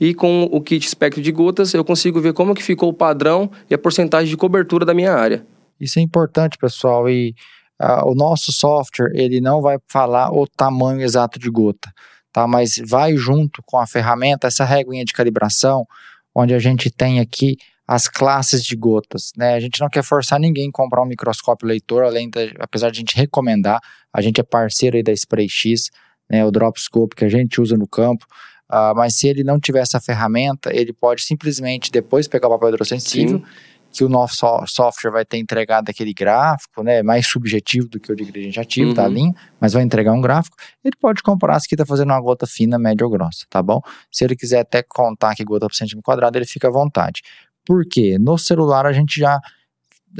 e 0.00 0.12
com 0.12 0.48
o 0.50 0.60
kit 0.60 0.84
espectro 0.84 1.22
de 1.22 1.30
gotas, 1.30 1.72
eu 1.72 1.84
consigo 1.84 2.20
ver 2.20 2.32
como 2.32 2.54
que 2.54 2.62
ficou 2.62 2.88
o 2.88 2.92
padrão 2.92 3.50
e 3.70 3.74
a 3.74 3.78
porcentagem 3.78 4.28
de 4.28 4.36
cobertura 4.36 4.84
da 4.84 4.92
minha 4.92 5.12
área. 5.12 5.46
Isso 5.80 5.98
é 5.98 6.02
importante, 6.02 6.58
pessoal. 6.58 7.08
E 7.08 7.34
ah, 7.78 8.04
o 8.04 8.14
nosso 8.14 8.52
software, 8.52 9.12
ele 9.14 9.40
não 9.40 9.60
vai 9.62 9.78
falar 9.86 10.32
o 10.32 10.46
tamanho 10.46 11.00
exato 11.00 11.38
de 11.38 11.48
gota, 11.48 11.92
tá? 12.32 12.46
Mas 12.46 12.80
vai 12.84 13.16
junto 13.16 13.62
com 13.64 13.78
a 13.78 13.86
ferramenta, 13.86 14.48
essa 14.48 14.64
reguinha 14.64 15.04
de 15.04 15.12
calibração, 15.12 15.86
onde 16.34 16.54
a 16.54 16.58
gente 16.58 16.90
tem 16.90 17.20
aqui 17.20 17.56
as 17.86 18.08
classes 18.08 18.62
de 18.64 18.74
gotas, 18.76 19.30
né? 19.36 19.54
A 19.54 19.60
gente 19.60 19.80
não 19.80 19.88
quer 19.88 20.02
forçar 20.02 20.40
ninguém 20.40 20.68
a 20.68 20.72
comprar 20.72 21.02
um 21.02 21.06
microscópio 21.06 21.66
leitor, 21.68 22.02
além 22.04 22.30
da, 22.30 22.40
apesar 22.60 22.90
de 22.90 22.98
a 22.98 23.00
gente 23.00 23.16
recomendar, 23.16 23.80
a 24.12 24.20
gente 24.22 24.40
é 24.40 24.44
parceiro 24.44 24.96
aí 24.96 25.02
da 25.02 25.12
Spray 25.12 25.48
X, 25.48 25.90
né? 26.30 26.44
O 26.44 26.50
Dropscope 26.50 27.14
que 27.14 27.24
a 27.24 27.28
gente 27.28 27.60
usa 27.60 27.76
no 27.76 27.86
campo. 27.86 28.26
Ah, 28.68 28.94
mas 28.96 29.16
se 29.16 29.28
ele 29.28 29.44
não 29.44 29.60
tiver 29.60 29.80
essa 29.80 30.00
ferramenta, 30.00 30.74
ele 30.74 30.92
pode 30.92 31.22
simplesmente 31.22 31.90
depois 31.90 32.26
pegar 32.26 32.48
o 32.48 32.50
papel 32.52 32.70
hidrossensível, 32.70 33.38
Sim. 33.38 33.44
que 33.92 34.02
o 34.02 34.08
nosso 34.08 34.36
so- 34.36 34.64
software 34.66 35.10
vai 35.10 35.24
ter 35.24 35.36
entregado 35.36 35.90
aquele 35.90 36.14
gráfico, 36.14 36.82
né, 36.82 37.02
mais 37.02 37.26
subjetivo 37.26 37.86
do 37.88 38.00
que 38.00 38.10
o 38.10 38.16
de 38.16 38.22
ingrediente 38.24 38.58
ativo, 38.58 38.94
tá 38.94 39.02
Uhum. 39.04 39.08
linha, 39.10 39.34
mas 39.60 39.74
vai 39.74 39.82
entregar 39.82 40.12
um 40.12 40.20
gráfico, 40.20 40.56
ele 40.82 40.96
pode 40.98 41.22
comparar 41.22 41.60
se 41.60 41.68
que 41.68 41.76
tá 41.76 41.84
fazendo 41.84 42.08
uma 42.10 42.20
gota 42.20 42.46
fina, 42.46 42.78
média 42.78 43.04
ou 43.04 43.10
grossa, 43.12 43.44
tá 43.50 43.62
bom? 43.62 43.80
Se 44.10 44.24
ele 44.24 44.34
quiser 44.34 44.60
até 44.60 44.82
contar 44.82 45.34
que 45.36 45.44
gota 45.44 45.66
por 45.66 45.74
centímetro 45.74 46.02
quadrado, 46.02 46.38
ele 46.38 46.46
fica 46.46 46.66
à 46.66 46.70
vontade. 46.70 47.20
Por 47.64 47.84
quê? 47.86 48.18
No 48.18 48.36
celular 48.38 48.86
a 48.86 48.92
gente 48.92 49.18
já 49.18 49.40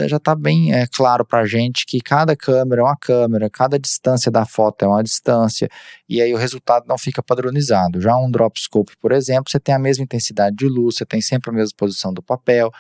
já 0.09 0.17
está 0.17 0.35
bem 0.35 0.73
é, 0.73 0.87
claro 0.87 1.25
para 1.25 1.41
a 1.41 1.47
gente 1.47 1.87
que 1.87 2.01
cada 2.01 2.35
câmera 2.35 2.81
é 2.81 2.85
uma 2.85 2.97
câmera, 2.97 3.49
cada 3.49 3.79
distância 3.79 4.31
da 4.31 4.45
foto 4.45 4.85
é 4.85 4.89
uma 4.89 5.03
distância, 5.05 5.69
e 6.09 6.21
aí 6.21 6.35
o 6.35 6.37
resultado 6.37 6.85
não 6.89 6.99
fica 6.99 7.23
padronizado. 7.23 8.01
Já 8.01 8.17
um 8.17 8.29
Dropscope, 8.29 8.97
por 9.01 9.13
exemplo, 9.13 9.45
você 9.49 9.61
tem 9.61 9.73
a 9.73 9.79
mesma 9.79 10.03
intensidade 10.03 10.57
de 10.57 10.67
luz, 10.67 10.97
você 10.97 11.07
tem 11.07 11.21
sempre 11.21 11.51
a 11.51 11.53
mesma 11.53 11.77
posição 11.77 12.13
do 12.13 12.21
papel, 12.23 12.73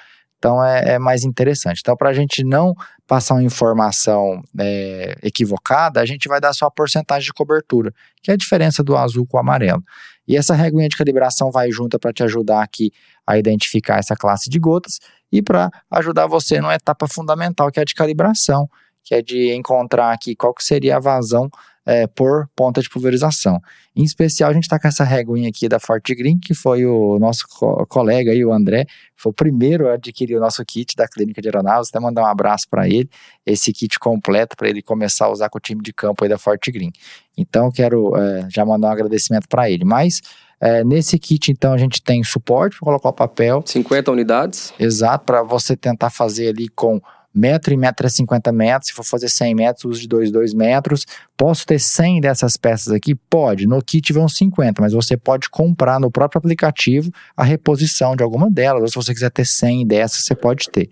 então 0.44 0.62
é, 0.62 0.96
é 0.96 0.98
mais 0.98 1.24
interessante. 1.24 1.80
Então, 1.80 1.96
para 1.96 2.10
a 2.10 2.12
gente 2.12 2.44
não 2.44 2.74
passar 3.06 3.32
uma 3.32 3.42
informação 3.42 4.42
é, 4.60 5.16
equivocada, 5.22 6.02
a 6.02 6.04
gente 6.04 6.28
vai 6.28 6.38
dar 6.38 6.52
só 6.52 6.66
a 6.66 6.70
porcentagem 6.70 7.24
de 7.24 7.32
cobertura, 7.32 7.90
que 8.22 8.30
é 8.30 8.34
a 8.34 8.36
diferença 8.36 8.84
do 8.84 8.94
azul 8.94 9.26
com 9.26 9.38
o 9.38 9.40
amarelo. 9.40 9.82
E 10.28 10.36
essa 10.36 10.54
reguinha 10.54 10.86
de 10.86 10.98
calibração 10.98 11.50
vai 11.50 11.70
junto 11.70 11.98
para 11.98 12.12
te 12.12 12.22
ajudar 12.22 12.62
aqui 12.62 12.92
a 13.26 13.38
identificar 13.38 13.98
essa 13.98 14.14
classe 14.14 14.50
de 14.50 14.58
gotas 14.58 14.98
e 15.32 15.40
para 15.40 15.70
ajudar 15.90 16.26
você 16.26 16.60
numa 16.60 16.74
etapa 16.74 17.08
fundamental, 17.08 17.70
que 17.70 17.78
é 17.78 17.82
a 17.82 17.86
de 17.86 17.94
calibração, 17.94 18.68
que 19.02 19.14
é 19.14 19.22
de 19.22 19.54
encontrar 19.54 20.12
aqui 20.12 20.36
qual 20.36 20.52
que 20.52 20.62
seria 20.62 20.96
a 20.96 21.00
vazão 21.00 21.48
é, 21.86 22.06
por 22.06 22.48
ponta 22.56 22.80
de 22.80 22.88
pulverização. 22.88 23.60
Em 23.94 24.02
especial, 24.02 24.50
a 24.50 24.52
gente 24.52 24.64
está 24.64 24.78
com 24.78 24.88
essa 24.88 25.04
reguinha 25.04 25.48
aqui 25.48 25.68
da 25.68 25.78
Forte 25.78 26.14
Green, 26.14 26.38
que 26.38 26.54
foi 26.54 26.84
o 26.84 27.18
nosso 27.18 27.44
co 27.48 27.86
colega 27.86 28.32
aí, 28.32 28.44
o 28.44 28.52
André, 28.52 28.86
foi 29.16 29.30
o 29.30 29.34
primeiro 29.34 29.88
a 29.88 29.94
adquirir 29.94 30.36
o 30.36 30.40
nosso 30.40 30.64
kit 30.64 30.96
da 30.96 31.06
Clínica 31.06 31.40
de 31.40 31.48
Aeronaves, 31.48 31.88
até 31.90 32.00
mandar 32.00 32.22
um 32.22 32.26
abraço 32.26 32.66
para 32.68 32.88
ele, 32.88 33.08
esse 33.46 33.72
kit 33.72 33.98
completo 33.98 34.56
para 34.56 34.68
ele 34.68 34.82
começar 34.82 35.26
a 35.26 35.30
usar 35.30 35.48
com 35.48 35.58
o 35.58 35.60
time 35.60 35.82
de 35.82 35.92
campo 35.92 36.24
aí 36.24 36.30
da 36.30 36.38
Forte 36.38 36.72
Green. 36.72 36.90
Então, 37.36 37.70
quero 37.70 38.16
é, 38.16 38.48
já 38.50 38.64
mandar 38.64 38.88
um 38.88 38.92
agradecimento 38.92 39.48
para 39.48 39.70
ele. 39.70 39.84
Mas, 39.84 40.20
é, 40.60 40.82
nesse 40.82 41.18
kit, 41.18 41.52
então, 41.52 41.72
a 41.72 41.78
gente 41.78 42.02
tem 42.02 42.22
suporte 42.24 42.76
para 42.78 42.86
colocar 42.86 43.08
o 43.10 43.12
papel, 43.12 43.62
50 43.64 44.10
unidades. 44.10 44.72
Exato, 44.78 45.24
para 45.24 45.42
você 45.42 45.76
tentar 45.76 46.10
fazer 46.10 46.48
ali 46.48 46.68
com 46.68 47.00
metro 47.34 47.74
e 47.74 47.76
metro 47.76 48.06
é 48.06 48.10
50 48.10 48.52
metros, 48.52 48.88
se 48.88 48.92
for 48.94 49.04
fazer 49.04 49.28
100 49.28 49.54
metros, 49.54 49.84
uso 49.84 50.00
de 50.00 50.08
2, 50.08 50.30
2 50.30 50.54
metros. 50.54 51.04
Posso 51.36 51.66
ter 51.66 51.78
100 51.78 52.20
dessas 52.20 52.56
peças 52.56 52.92
aqui? 52.92 53.14
Pode, 53.14 53.66
no 53.66 53.82
kit 53.82 54.12
vão 54.12 54.28
50, 54.28 54.80
mas 54.80 54.92
você 54.92 55.16
pode 55.16 55.50
comprar 55.50 55.98
no 55.98 56.10
próprio 56.10 56.38
aplicativo 56.38 57.10
a 57.36 57.42
reposição 57.42 58.14
de 58.14 58.22
alguma 58.22 58.50
delas, 58.50 58.82
ou 58.82 58.88
se 58.88 58.94
você 58.94 59.12
quiser 59.12 59.30
ter 59.30 59.44
100 59.44 59.86
dessas, 59.86 60.24
você 60.24 60.34
pode 60.34 60.70
ter. 60.70 60.88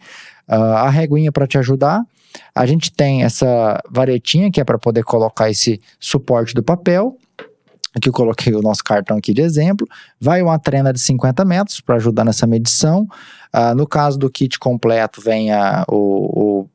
Ah, 0.49 0.83
a 0.83 0.91
reguinha 0.91 1.31
para 1.31 1.47
te 1.47 1.57
ajudar, 1.59 2.03
a 2.55 2.67
gente 2.67 2.93
tem 2.93 3.23
essa 3.23 3.81
varetinha 3.91 4.51
que 4.51 4.61
é 4.61 4.65
para 4.65 4.79
poder 4.79 5.05
colocar 5.05 5.51
esse 5.51 5.81
suporte 6.01 6.55
do 6.55 6.63
papel, 6.63 7.17
Aqui 7.95 8.09
eu 8.09 8.13
coloquei 8.13 8.55
o 8.55 8.63
nosso 8.63 8.83
cartão 8.83 9.17
aqui 9.19 9.35
de 9.35 9.43
exemplo. 9.43 9.87
Vai 10.21 10.41
uma 10.43 10.59
trena 10.59 10.93
de 10.93 11.01
50 11.01 11.45
metros 11.45 11.81
para 11.81 11.97
ajudar 11.97 12.25
nessa 12.25 12.47
medição. 12.47 13.07
Ah, 13.53 13.75
no 13.75 13.87
caso 13.87 14.19
do 14.19 14.31
kit 14.31 14.59
completo, 14.59 15.21
vem 15.21 15.53
a- 15.53 15.85
o, 15.89 16.63
o, 16.63 16.69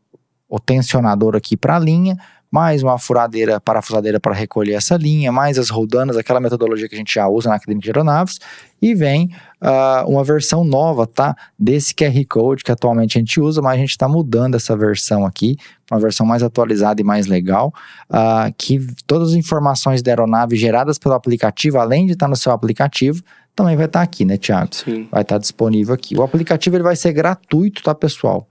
o 0.47 0.59
tensionador 0.59 1.35
aqui 1.35 1.57
para 1.57 1.75
a 1.75 1.79
linha, 1.79 2.15
mais 2.49 2.81
uma 2.81 2.97
furadeira, 2.97 3.59
parafusadeira 3.59 4.19
para 4.19 4.33
recolher 4.33 4.73
essa 4.73 4.95
linha, 4.95 5.31
mais 5.31 5.59
as 5.59 5.69
roldanas, 5.69 6.17
aquela 6.17 6.39
metodologia 6.39 6.87
que 6.87 6.95
a 6.95 6.97
gente 6.97 7.13
já 7.13 7.27
usa 7.27 7.49
na 7.49 7.59
clínica 7.59 7.83
de 7.83 7.89
aeronaves. 7.89 8.39
E 8.81 8.93
vem 8.93 9.29
ah, 9.59 10.05
uma 10.07 10.23
versão 10.23 10.63
nova, 10.63 11.05
tá? 11.05 11.35
Desse 11.57 11.93
QR 11.93 12.13
Code 12.29 12.63
que 12.63 12.71
atualmente 12.71 13.17
a 13.17 13.19
gente 13.19 13.39
usa, 13.39 13.61
mas 13.61 13.73
a 13.73 13.77
gente 13.77 13.89
está 13.89 14.07
mudando 14.07 14.55
essa 14.55 14.75
versão 14.77 15.25
aqui, 15.25 15.57
uma 15.91 15.99
versão 15.99 16.25
mais 16.25 16.43
atualizada 16.43 17.01
e 17.01 17.03
mais 17.03 17.27
legal 17.27 17.73
ah, 18.09 18.51
que 18.57 18.79
todas 19.05 19.29
as 19.29 19.35
informações 19.35 20.01
da 20.01 20.11
aeronave 20.11 20.55
geradas 20.55 20.97
pelo 20.97 21.15
aplicativo, 21.15 21.79
além 21.79 22.05
de 22.05 22.13
estar 22.13 22.27
no 22.27 22.35
seu 22.35 22.51
aplicativo, 22.51 23.21
também 23.55 23.75
vai 23.75 23.87
estar 23.87 24.03
aqui, 24.03 24.23
né, 24.23 24.37
Tiago? 24.37 24.75
Sim. 24.75 25.07
Vai 25.11 25.23
estar 25.23 25.39
disponível 25.39 25.93
aqui. 25.93 26.15
O 26.15 26.21
aplicativo 26.21 26.75
ele 26.75 26.83
vai 26.83 26.95
ser 26.95 27.11
gratuito, 27.11 27.81
tá, 27.81 27.95
pessoal? 27.95 28.47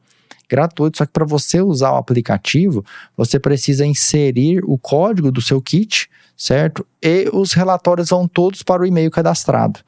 Gratuito, 0.49 0.99
só 0.99 1.07
que 1.07 1.13
para 1.13 1.25
você 1.25 1.61
usar 1.61 1.93
o 1.93 1.97
aplicativo, 1.97 2.85
você 3.17 3.39
precisa 3.39 3.85
inserir 3.85 4.63
o 4.65 4.79
código 4.79 5.33
do 5.33 5.43
seu 5.43 5.61
kit, 5.61 6.09
certo? 6.37 6.87
E 7.03 7.29
os 7.33 7.53
relatórios 7.53 8.11
vão 8.11 8.29
todos 8.29 8.63
para 8.63 8.83
o 8.83 8.87
e-mail 8.87 9.11
cadastrado. 9.11 9.81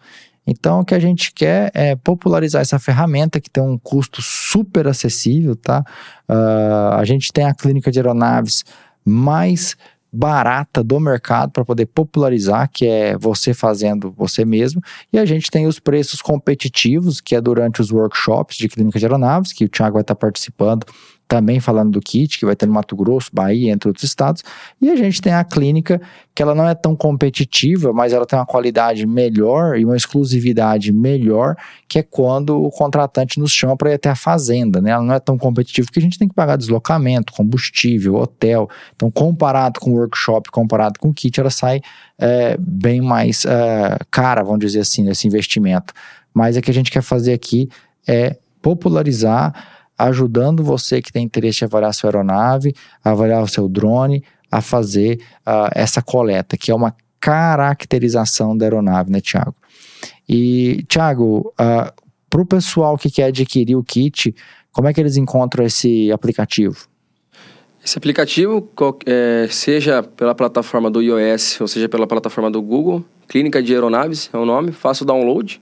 Então, 0.51 0.81
o 0.81 0.85
que 0.85 0.95
a 0.95 0.99
gente 0.99 1.31
quer 1.33 1.71
é 1.75 1.95
popularizar 1.95 2.63
essa 2.63 2.79
ferramenta 2.79 3.39
que 3.39 3.51
tem 3.51 3.63
um 3.63 3.77
custo 3.77 4.23
super 4.23 4.89
acessível, 4.89 5.55
tá? 5.55 5.85
Ah, 6.27 6.97
a 6.99 7.05
gente 7.05 7.31
tem 7.31 7.45
a 7.45 7.55
clínica 7.55 7.91
de 7.91 7.99
aeronaves 7.99 8.65
mais 9.05 9.77
barata 10.13 10.83
do 10.83 10.99
mercado 10.99 11.53
para 11.53 11.65
poder 11.65 11.87
popularizar, 11.87 12.71
que 12.73 12.87
é 12.87 13.17
você 13.17 13.53
fazendo 13.53 14.13
você 14.17 14.45
mesmo. 14.45 14.81
E 15.13 15.19
a 15.19 15.25
gente 15.25 15.51
tem 15.51 15.67
os 15.67 15.79
preços 15.79 16.23
competitivos, 16.23 17.21
que 17.21 17.35
é 17.35 17.41
durante 17.41 17.81
os 17.81 17.91
workshops 17.91 18.57
de 18.57 18.69
clínica 18.69 18.99
de 18.99 19.05
aeronaves, 19.05 19.53
que 19.53 19.65
o 19.65 19.69
Thiago 19.69 19.95
vai 19.95 20.03
estar 20.03 20.15
participando 20.15 20.87
também 21.29 21.61
falando 21.61 21.93
do 21.93 22.01
kit, 22.01 22.39
que 22.39 22.47
vai 22.47 22.57
ter 22.57 22.65
no 22.65 22.73
Mato 22.73 22.97
Grosso, 22.97 23.31
Bahia, 23.33 23.71
entre 23.71 23.89
outros 23.89 24.03
estados. 24.03 24.43
E 24.81 24.91
a 24.91 24.97
gente 24.97 25.21
tem 25.21 25.35
a 25.35 25.45
clínica, 25.45 26.01
que 26.35 26.43
ela 26.43 26.55
não 26.55 26.67
é 26.67 26.75
tão 26.75 26.97
competitiva, 26.97 27.93
mas 27.93 28.15
ela 28.15 28.25
tem 28.25 28.39
uma 28.39 28.47
qualidade 28.47 29.07
melhor 29.07 29.79
e 29.79 29.85
uma 29.85 29.97
exclusividade 29.97 30.91
melhor, 30.91 31.55
que 31.87 31.99
é 31.99 32.03
quando 32.03 32.61
o 32.61 32.71
contratante 32.71 33.39
nos 33.39 33.53
chama 33.53 33.77
para 33.77 33.91
ir 33.91 33.95
até 33.95 34.09
a 34.09 34.15
fazenda, 34.15 34.81
né? 34.81 34.91
Ela 34.91 35.03
não 35.05 35.15
é 35.15 35.21
tão 35.21 35.37
competitiva 35.37 35.85
porque 35.87 35.99
a 35.99 36.03
gente 36.03 36.19
tem 36.19 36.27
que 36.27 36.35
pagar 36.35 36.57
deslocamento, 36.57 37.33
combustível, 37.35 38.15
hotel. 38.15 38.69
Então, 38.97 39.11
comparado 39.11 39.79
com 39.81 39.93
o 39.93 39.97
workshop, 39.97 40.51
comparado 40.51 40.99
com 40.99 41.11
o 41.11 41.15
kit, 41.15 41.39
ela 41.39 41.51
sai 41.51 41.83
é, 42.19 42.57
bem 42.59 43.03
mais 43.03 43.45
é, 43.45 43.99
cara, 44.11 44.43
vamos 44.43 44.61
dizer 44.61 44.81
assim, 44.81 45.03
nesse 45.03 45.27
investimento. 45.27 45.93
Mas 46.33 46.57
o 46.57 46.63
que 46.63 46.71
a 46.71 46.75
gente 46.75 46.91
quer 46.91 47.03
fazer 47.03 47.35
aqui 47.35 47.69
é 48.07 48.37
popularizar 48.63 49.78
ajudando 49.99 50.63
você 50.63 51.03
que 51.03 51.13
tem 51.13 51.25
interesse 51.25 51.65
em 51.65 51.67
avaliar 51.67 51.93
sua 51.93 52.09
aeronave, 52.09 52.75
avaliar 53.05 53.43
o 53.43 53.49
seu 53.49 53.69
drone, 53.69 54.23
a 54.51 54.61
fazer 54.61 55.21
uh, 55.47 55.69
essa 55.75 56.01
coleta, 56.01 56.57
que 56.57 56.71
é 56.71 56.75
uma 56.75 56.95
caracterização 57.21 58.57
da 58.57 58.65
aeronave, 58.65 59.11
né, 59.11 59.21
Tiago? 59.21 59.55
E, 60.29 60.85
Tiago, 60.89 61.53
uh, 61.61 61.93
para 62.31 62.41
o 62.41 62.47
pessoal 62.47 62.97
que 62.97 63.11
quer 63.11 63.25
adquirir 63.25 63.77
o 63.77 63.83
kit, 63.83 64.35
como 64.73 64.89
é 64.89 64.93
que 64.93 65.01
eles 65.01 65.17
encontram 65.17 65.65
esse 65.65 66.13
aplicativo? 66.13 66.87
Esse 67.85 67.97
aplicativo, 67.97 68.69
é, 69.07 69.49
seja 69.51 70.03
pela 70.03 70.35
plataforma 70.35 70.91
do 70.91 71.01
iOS 71.01 71.61
ou 71.61 71.69
seja 71.69 71.89
pela 71.89 72.07
plataforma 72.07 72.51
do 72.51 72.61
Google, 72.61 73.05
Clínica 73.29 73.63
de 73.63 73.73
Aeronaves 73.73 74.31
é 74.33 74.37
o 74.37 74.45
nome, 74.45 74.73
faça 74.73 75.05
o 75.05 75.07
download. 75.07 75.61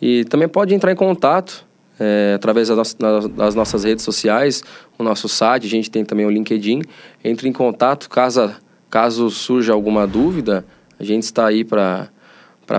E 0.00 0.24
também 0.24 0.48
pode 0.48 0.74
entrar 0.74 0.92
em 0.92 0.96
contato 0.96 1.66
é, 2.00 2.32
através 2.34 2.68
das, 2.68 2.94
das, 2.94 3.54
nossas 3.54 3.84
redes 3.84 4.02
sociais, 4.02 4.64
o 4.98 5.02
nosso 5.02 5.28
site, 5.28 5.66
a 5.66 5.68
gente 5.68 5.90
tem 5.90 6.02
também 6.02 6.24
o 6.24 6.30
LinkedIn. 6.30 6.80
Entre 7.22 7.46
em 7.46 7.52
contato 7.52 8.08
caso, 8.08 8.50
caso 8.88 9.28
surja 9.28 9.74
alguma 9.74 10.06
dúvida, 10.06 10.64
a 10.98 11.04
gente 11.04 11.24
está 11.24 11.46
aí 11.46 11.62
para 11.62 12.08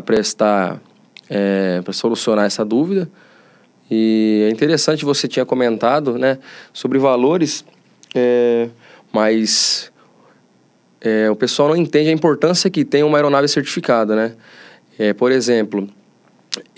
prestar, 0.03 0.81
é, 1.29 1.81
para 1.83 1.93
solucionar 1.93 2.45
essa 2.45 2.65
dúvida. 2.65 3.07
E 3.89 4.47
é 4.47 4.49
interessante, 4.49 5.05
você 5.05 5.27
tinha 5.27 5.45
comentado 5.45 6.17
né, 6.17 6.39
sobre 6.73 6.97
valores, 6.97 7.63
é, 8.15 8.69
mas 9.13 9.91
é, 10.99 11.29
o 11.29 11.35
pessoal 11.35 11.69
não 11.69 11.75
entende 11.75 12.09
a 12.09 12.13
importância 12.13 12.71
que 12.71 12.83
tem 12.83 13.03
uma 13.03 13.19
aeronave 13.19 13.47
certificada. 13.47 14.15
Né? 14.15 14.33
É, 14.97 15.13
por 15.13 15.31
exemplo, 15.31 15.87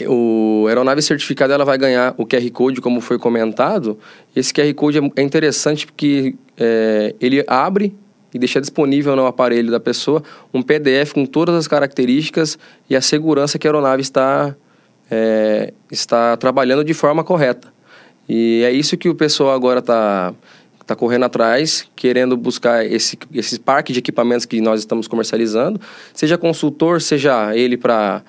o 0.07 0.65
aeronave 0.67 1.01
certificada 1.01 1.53
ela 1.53 1.65
vai 1.65 1.77
ganhar 1.77 2.15
o 2.17 2.25
QR 2.25 2.49
Code, 2.51 2.81
como 2.81 2.99
foi 2.99 3.19
comentado. 3.19 3.97
Esse 4.35 4.53
QR 4.53 4.73
Code 4.73 4.97
é, 4.97 5.01
é 5.17 5.21
interessante 5.21 5.85
porque 5.85 6.35
é, 6.57 7.13
ele 7.19 7.43
abre 7.47 7.95
e 8.33 8.39
deixa 8.39 8.59
disponível 8.59 9.15
no 9.15 9.27
aparelho 9.27 9.69
da 9.69 9.79
pessoa 9.79 10.23
um 10.53 10.63
PDF 10.63 11.13
com 11.13 11.25
todas 11.25 11.55
as 11.55 11.67
características 11.67 12.57
e 12.89 12.95
a 12.95 13.01
segurança 13.01 13.59
que 13.59 13.67
a 13.67 13.69
aeronave 13.69 14.01
está, 14.01 14.55
é, 15.11 15.71
está 15.91 16.35
trabalhando 16.37 16.83
de 16.83 16.93
forma 16.93 17.23
correta. 17.23 17.71
E 18.27 18.63
é 18.65 18.71
isso 18.71 18.97
que 18.97 19.09
o 19.09 19.15
pessoal 19.15 19.53
agora 19.53 19.79
está 19.79 20.33
tá 20.85 20.95
correndo 20.95 21.23
atrás, 21.23 21.87
querendo 21.95 22.35
buscar 22.35 22.85
esse, 22.85 23.17
esse 23.33 23.59
parque 23.59 23.93
de 23.93 23.99
equipamentos 23.99 24.45
que 24.45 24.59
nós 24.59 24.79
estamos 24.79 25.07
comercializando, 25.07 25.79
seja 26.13 26.37
consultor, 26.37 27.01
seja 27.01 27.55
ele 27.55 27.77
para 27.77 28.23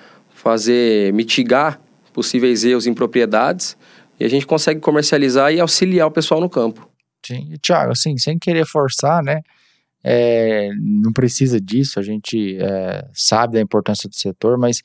fazer 0.45 1.11
mitigar 1.11 1.81
possíveis 2.13 2.63
erros 2.63 2.85
em 2.85 2.93
propriedades 2.93 3.75
e 4.19 4.23
a 4.23 4.29
gente 4.29 4.45
consegue 4.45 4.79
comercializar 4.79 5.51
e 5.51 5.59
auxiliar 5.59 6.07
o 6.07 6.11
pessoal 6.11 6.39
no 6.39 6.47
campo. 6.47 6.87
Sim, 7.25 7.49
e 7.51 7.57
Thiago, 7.57 7.91
assim, 7.91 8.15
sem 8.19 8.37
querer 8.37 8.63
forçar, 8.67 9.23
né? 9.23 9.41
É, 10.03 10.69
não 10.79 11.11
precisa 11.11 11.59
disso, 11.59 11.99
a 11.99 12.03
gente 12.03 12.57
é, 12.61 13.07
sabe 13.11 13.55
da 13.55 13.59
importância 13.61 14.07
do 14.07 14.15
setor, 14.15 14.55
mas 14.55 14.83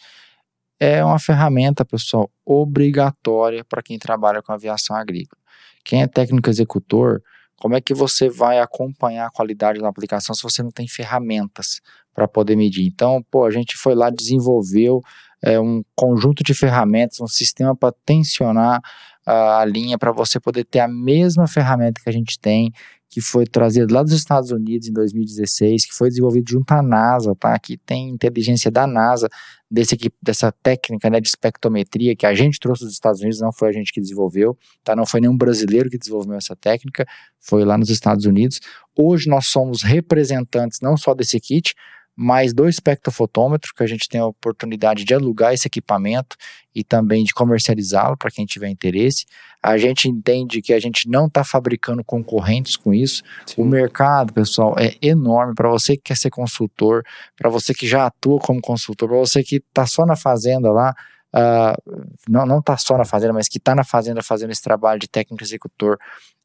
é 0.81 1.05
uma 1.05 1.19
ferramenta, 1.19 1.85
pessoal, 1.85 2.31
obrigatória 2.43 3.63
para 3.63 3.83
quem 3.83 3.99
trabalha 3.99 4.41
com 4.41 4.55
aviação 4.55 4.97
agrícola. 4.97 5.43
Quem 5.85 6.01
é 6.01 6.07
técnico 6.07 6.49
executor, 6.49 7.23
como 7.55 7.77
é 7.77 7.83
que 7.83 7.93
você 7.93 8.31
vai 8.31 8.61
acompanhar 8.61 9.27
a 9.27 9.31
qualidade 9.31 9.79
da 9.79 9.91
aplicação 9.91 10.35
se 10.35 10.43
você 10.43 10.63
não 10.63 10.71
tem 10.71 10.89
ferramentas 10.89 11.83
para 12.15 12.27
poder 12.27 12.57
medir? 12.57 12.87
Então, 12.87 13.23
pô, 13.31 13.45
a 13.45 13.51
gente 13.51 13.77
foi 13.77 13.95
lá, 13.95 14.09
desenvolveu 14.09 15.03
é, 15.43 15.59
um 15.59 15.83
conjunto 15.95 16.43
de 16.43 16.55
ferramentas, 16.55 17.21
um 17.21 17.27
sistema 17.27 17.75
para 17.75 17.95
tensionar 18.05 18.81
a, 19.25 19.61
a 19.61 19.65
linha 19.65 19.99
para 19.99 20.13
você 20.13 20.39
poder 20.39 20.65
ter 20.65 20.81
a 20.81 20.89
mesma 20.89 21.47
ferramenta 21.47 22.01
que 22.03 22.09
a 22.09 22.13
gente 22.13 22.39
tem, 22.39 22.73
que 23.11 23.21
foi 23.21 23.45
trazido 23.45 23.93
lá 23.93 24.05
dos 24.05 24.13
Estados 24.13 24.53
Unidos 24.53 24.89
em 24.89 24.93
2016, 24.93 25.85
que 25.85 25.95
foi 25.95 26.09
desenvolvido 26.09 26.49
junto 26.49 26.71
à 26.71 26.81
NASA, 26.81 27.35
tá? 27.35 27.59
Que 27.59 27.77
tem 27.77 28.09
inteligência 28.09 28.71
da 28.71 28.87
NASA 28.87 29.29
desse 29.69 29.97
dessa 30.23 30.53
técnica 30.53 31.11
né, 31.11 31.21
de 31.21 31.29
espectrometria 31.29 32.15
que 32.15 32.25
a 32.25 32.35
gente 32.35 32.61
trouxe 32.61 32.85
dos 32.85 32.93
Estados 32.93 33.21
Unidos, 33.21 33.41
não 33.41 33.53
foi 33.53 33.69
a 33.69 33.73
gente 33.73 33.93
que 33.93 34.01
desenvolveu, 34.01 34.57
tá? 34.85 34.95
Não 34.95 35.05
foi 35.05 35.21
nenhum 35.21 35.37
brasileiro 35.37 35.91
que 35.91 35.99
desenvolveu 35.99 36.37
essa 36.37 36.55
técnica, 36.55 37.05
foi 37.41 37.65
lá 37.65 37.77
nos 37.77 37.91
Estados 37.91 38.27
Unidos. 38.27 38.61
Hoje 38.97 39.29
nós 39.29 39.49
somos 39.49 39.83
representantes 39.83 40.79
não 40.81 40.97
só 40.97 41.13
desse 41.13 41.41
kit, 41.41 41.75
mais 42.23 42.53
dois 42.53 42.75
espectrofotômetros, 42.75 43.73
que 43.73 43.83
a 43.83 43.87
gente 43.87 44.07
tem 44.07 44.21
a 44.21 44.27
oportunidade 44.27 45.05
de 45.05 45.15
alugar 45.15 45.55
esse 45.55 45.67
equipamento 45.67 46.37
e 46.75 46.85
também 46.85 47.25
de 47.25 47.33
comercializá-lo 47.33 48.15
para 48.15 48.31
quem 48.31 48.45
tiver 48.45 48.69
interesse. 48.69 49.25
A 49.63 49.79
gente 49.79 50.07
entende 50.07 50.61
que 50.61 50.75
a 50.75 50.79
gente 50.79 51.09
não 51.09 51.29
está 51.29 51.43
fabricando 51.43 52.05
concorrentes 52.05 52.77
com 52.77 52.93
isso. 52.93 53.23
Sim. 53.47 53.63
O 53.63 53.65
mercado, 53.65 54.35
pessoal, 54.35 54.75
é 54.79 54.95
enorme 55.01 55.55
para 55.55 55.71
você 55.71 55.97
que 55.97 56.03
quer 56.05 56.17
ser 56.19 56.29
consultor, 56.29 57.03
para 57.39 57.49
você 57.49 57.73
que 57.73 57.89
já 57.89 58.05
atua 58.05 58.39
como 58.39 58.61
consultor, 58.61 59.09
para 59.09 59.19
você 59.19 59.43
que 59.43 59.57
está 59.57 59.87
só 59.87 60.05
na 60.05 60.15
fazenda 60.15 60.71
lá, 60.71 60.95
uh, 61.35 62.05
não, 62.29 62.45
não 62.45 62.61
tá 62.61 62.77
só 62.77 62.99
na 62.99 63.07
fazenda, 63.07 63.33
mas 63.33 63.49
que 63.49 63.57
está 63.57 63.75
na 63.75 63.83
fazenda 63.83 64.23
fazendo 64.23 64.51
esse 64.51 64.63
trabalho 64.63 65.01
de 65.01 65.09
técnico 65.09 65.43
executor, 65.43 65.99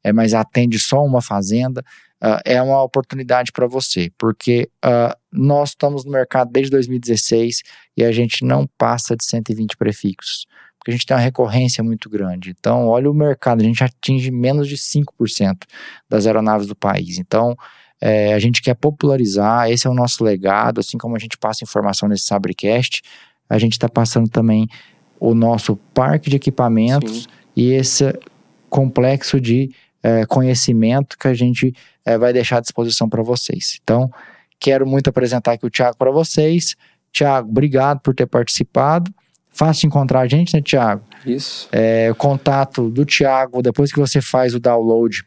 é, 0.06 0.14
mas 0.14 0.36
atende 0.36 0.78
só 0.78 1.04
uma 1.04 1.20
fazenda 1.20 1.84
uh, 2.24 2.40
é 2.46 2.62
uma 2.62 2.84
oportunidade 2.84 3.52
para 3.52 3.66
você, 3.66 4.12
porque 4.20 4.70
uh, 4.86 5.18
nós 5.32 5.70
estamos 5.70 6.06
no 6.06 6.12
mercado 6.12 6.52
desde 6.52 6.70
2016 6.70 7.64
e 7.98 8.04
a 8.04 8.12
gente 8.12 8.46
não 8.46 8.70
passa 8.78 9.16
de 9.16 9.26
120 9.26 9.76
prefixos, 9.76 10.46
porque 10.78 10.92
a 10.92 10.94
gente 10.94 11.08
tem 11.08 11.18
uma 11.18 11.24
recorrência 11.24 11.84
muito 11.84 12.08
grande. 12.08 12.52
Então, 12.52 12.88
olha 12.88 13.10
o 13.10 13.16
mercado, 13.16 13.62
a 13.62 13.64
gente 13.64 13.84
atinge 13.84 14.30
menos 14.30 14.68
de 14.68 14.78
5% 14.78 15.56
das 16.08 16.28
aeronaves 16.28 16.68
do 16.68 16.76
país. 16.76 17.18
Então, 17.18 17.56
é, 18.00 18.36
a 18.36 18.38
gente 18.40 18.62
quer 18.62 18.76
popularizar, 18.76 19.72
esse 19.72 19.88
é 19.88 19.90
o 19.90 19.96
nosso 19.96 20.24
legado, 20.24 20.82
assim 20.82 21.00
como 21.00 21.16
a 21.16 21.20
gente 21.20 21.36
passa 21.36 21.64
informação 21.64 22.08
nesse 22.08 22.26
Sabrecast, 22.26 23.02
a 23.50 23.58
gente 23.58 23.74
está 23.74 23.90
passando 23.90 24.30
também 24.30 24.68
o 25.20 25.34
nosso 25.34 25.76
parque 25.96 26.30
de 26.30 26.36
equipamentos 26.36 27.24
Sim. 27.24 27.30
e 27.56 27.72
esse 27.72 28.14
complexo 28.70 29.40
de 29.42 29.72
é, 30.06 30.24
conhecimento 30.28 31.18
que 31.18 31.28
a 31.28 31.34
gente 31.34 31.74
é, 32.06 32.16
vai 32.16 32.32
deixar 32.32 32.58
à 32.58 32.60
disposição 32.60 33.10
para 33.10 33.24
vocês. 33.24 33.80
Então, 33.82 34.08
quero 34.60 34.86
muito 34.86 35.10
apresentar 35.10 35.54
aqui 35.54 35.66
o 35.66 35.70
Thiago 35.70 35.98
para 35.98 36.12
vocês. 36.12 36.76
Thiago, 37.12 37.50
obrigado 37.50 38.02
por 38.02 38.14
ter 38.14 38.28
participado. 38.28 39.12
Fácil 39.50 39.88
encontrar 39.88 40.20
a 40.20 40.28
gente, 40.28 40.54
né, 40.54 40.62
Thiago? 40.62 41.02
Isso. 41.26 41.68
É, 41.72 42.12
o 42.12 42.16
contato 42.16 42.88
do 42.92 43.04
Thiago, 43.04 43.64
depois 43.64 43.92
que 43.92 43.98
você 43.98 44.22
faz 44.22 44.54
o 44.54 44.60
download 44.60 45.26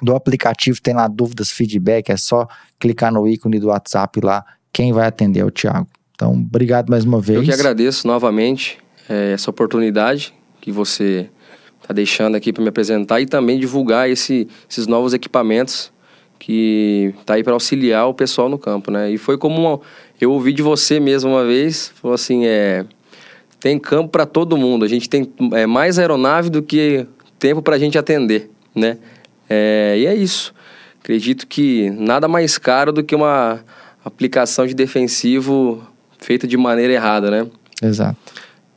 do 0.00 0.14
aplicativo, 0.14 0.80
tem 0.80 0.94
lá 0.94 1.08
dúvidas, 1.08 1.50
feedback, 1.50 2.10
é 2.10 2.16
só 2.16 2.46
clicar 2.78 3.12
no 3.12 3.26
ícone 3.26 3.58
do 3.58 3.68
WhatsApp 3.68 4.20
lá, 4.20 4.44
quem 4.72 4.92
vai 4.92 5.08
atender 5.08 5.40
é 5.40 5.44
o 5.44 5.50
Thiago. 5.50 5.88
Então, 6.14 6.34
obrigado 6.34 6.88
mais 6.88 7.04
uma 7.04 7.20
vez. 7.20 7.38
Eu 7.40 7.44
que 7.44 7.52
agradeço 7.52 8.06
novamente 8.06 8.78
é, 9.08 9.32
essa 9.32 9.50
oportunidade 9.50 10.32
que 10.60 10.70
você 10.70 11.30
está 11.84 11.92
deixando 11.92 12.34
aqui 12.34 12.52
para 12.52 12.62
me 12.62 12.70
apresentar 12.70 13.20
e 13.20 13.26
também 13.26 13.58
divulgar 13.58 14.08
esse, 14.08 14.48
esses 14.68 14.86
novos 14.86 15.12
equipamentos 15.12 15.92
que 16.38 17.14
tá 17.24 17.34
aí 17.34 17.44
para 17.44 17.52
auxiliar 17.52 18.08
o 18.08 18.14
pessoal 18.14 18.48
no 18.48 18.58
campo, 18.58 18.90
né? 18.90 19.10
E 19.10 19.18
foi 19.18 19.36
como 19.36 19.60
uma, 19.60 19.80
eu 20.20 20.32
ouvi 20.32 20.52
de 20.52 20.62
você 20.62 20.98
mesmo 20.98 21.30
uma 21.30 21.44
vez, 21.44 21.92
falou 22.00 22.14
assim, 22.14 22.46
é 22.46 22.84
tem 23.60 23.78
campo 23.78 24.10
para 24.10 24.26
todo 24.26 24.58
mundo. 24.58 24.84
A 24.84 24.88
gente 24.88 25.08
tem 25.08 25.32
é, 25.52 25.64
mais 25.64 25.98
aeronave 25.98 26.50
do 26.50 26.62
que 26.62 27.06
tempo 27.38 27.62
para 27.62 27.76
a 27.76 27.78
gente 27.78 27.96
atender, 27.96 28.50
né? 28.74 28.98
É, 29.48 29.96
e 29.98 30.06
é 30.06 30.14
isso. 30.14 30.52
Acredito 31.00 31.46
que 31.46 31.88
nada 31.90 32.28
mais 32.28 32.58
caro 32.58 32.92
do 32.92 33.02
que 33.02 33.14
uma 33.14 33.60
aplicação 34.04 34.66
de 34.66 34.74
defensivo 34.74 35.82
feita 36.18 36.46
de 36.46 36.58
maneira 36.58 36.92
errada, 36.92 37.30
né? 37.30 37.46
Exato. 37.82 38.18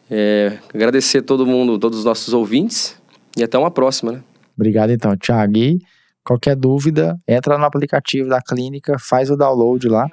É, 0.10 0.58
agradecer 0.74 1.18
a 1.18 1.22
todo 1.22 1.46
mundo, 1.46 1.78
todos 1.78 2.00
os 2.00 2.06
nossos 2.06 2.34
ouvintes 2.34 2.97
e 3.38 3.44
até 3.44 3.58
uma 3.58 3.72
próxima, 3.72 4.12
né? 4.12 4.24
Obrigado 4.56 4.92
então, 4.92 5.16
Thiago. 5.16 5.58
E 5.58 5.80
Qualquer 6.28 6.58
dúvida, 6.58 7.18
entra 7.26 7.58
no 7.58 7.64
aplicativo 7.64 8.28
da 8.28 8.42
clínica, 8.42 8.98
faz 9.00 9.30
o 9.30 9.38
download 9.38 9.88
lá 9.88 10.10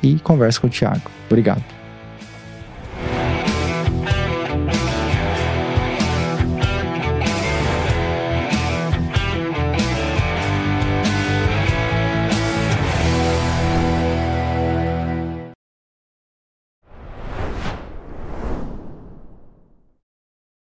e 0.00 0.16
conversa 0.20 0.60
com 0.60 0.68
o 0.68 0.70
Thiago. 0.70 1.10
Obrigado. 1.26 1.77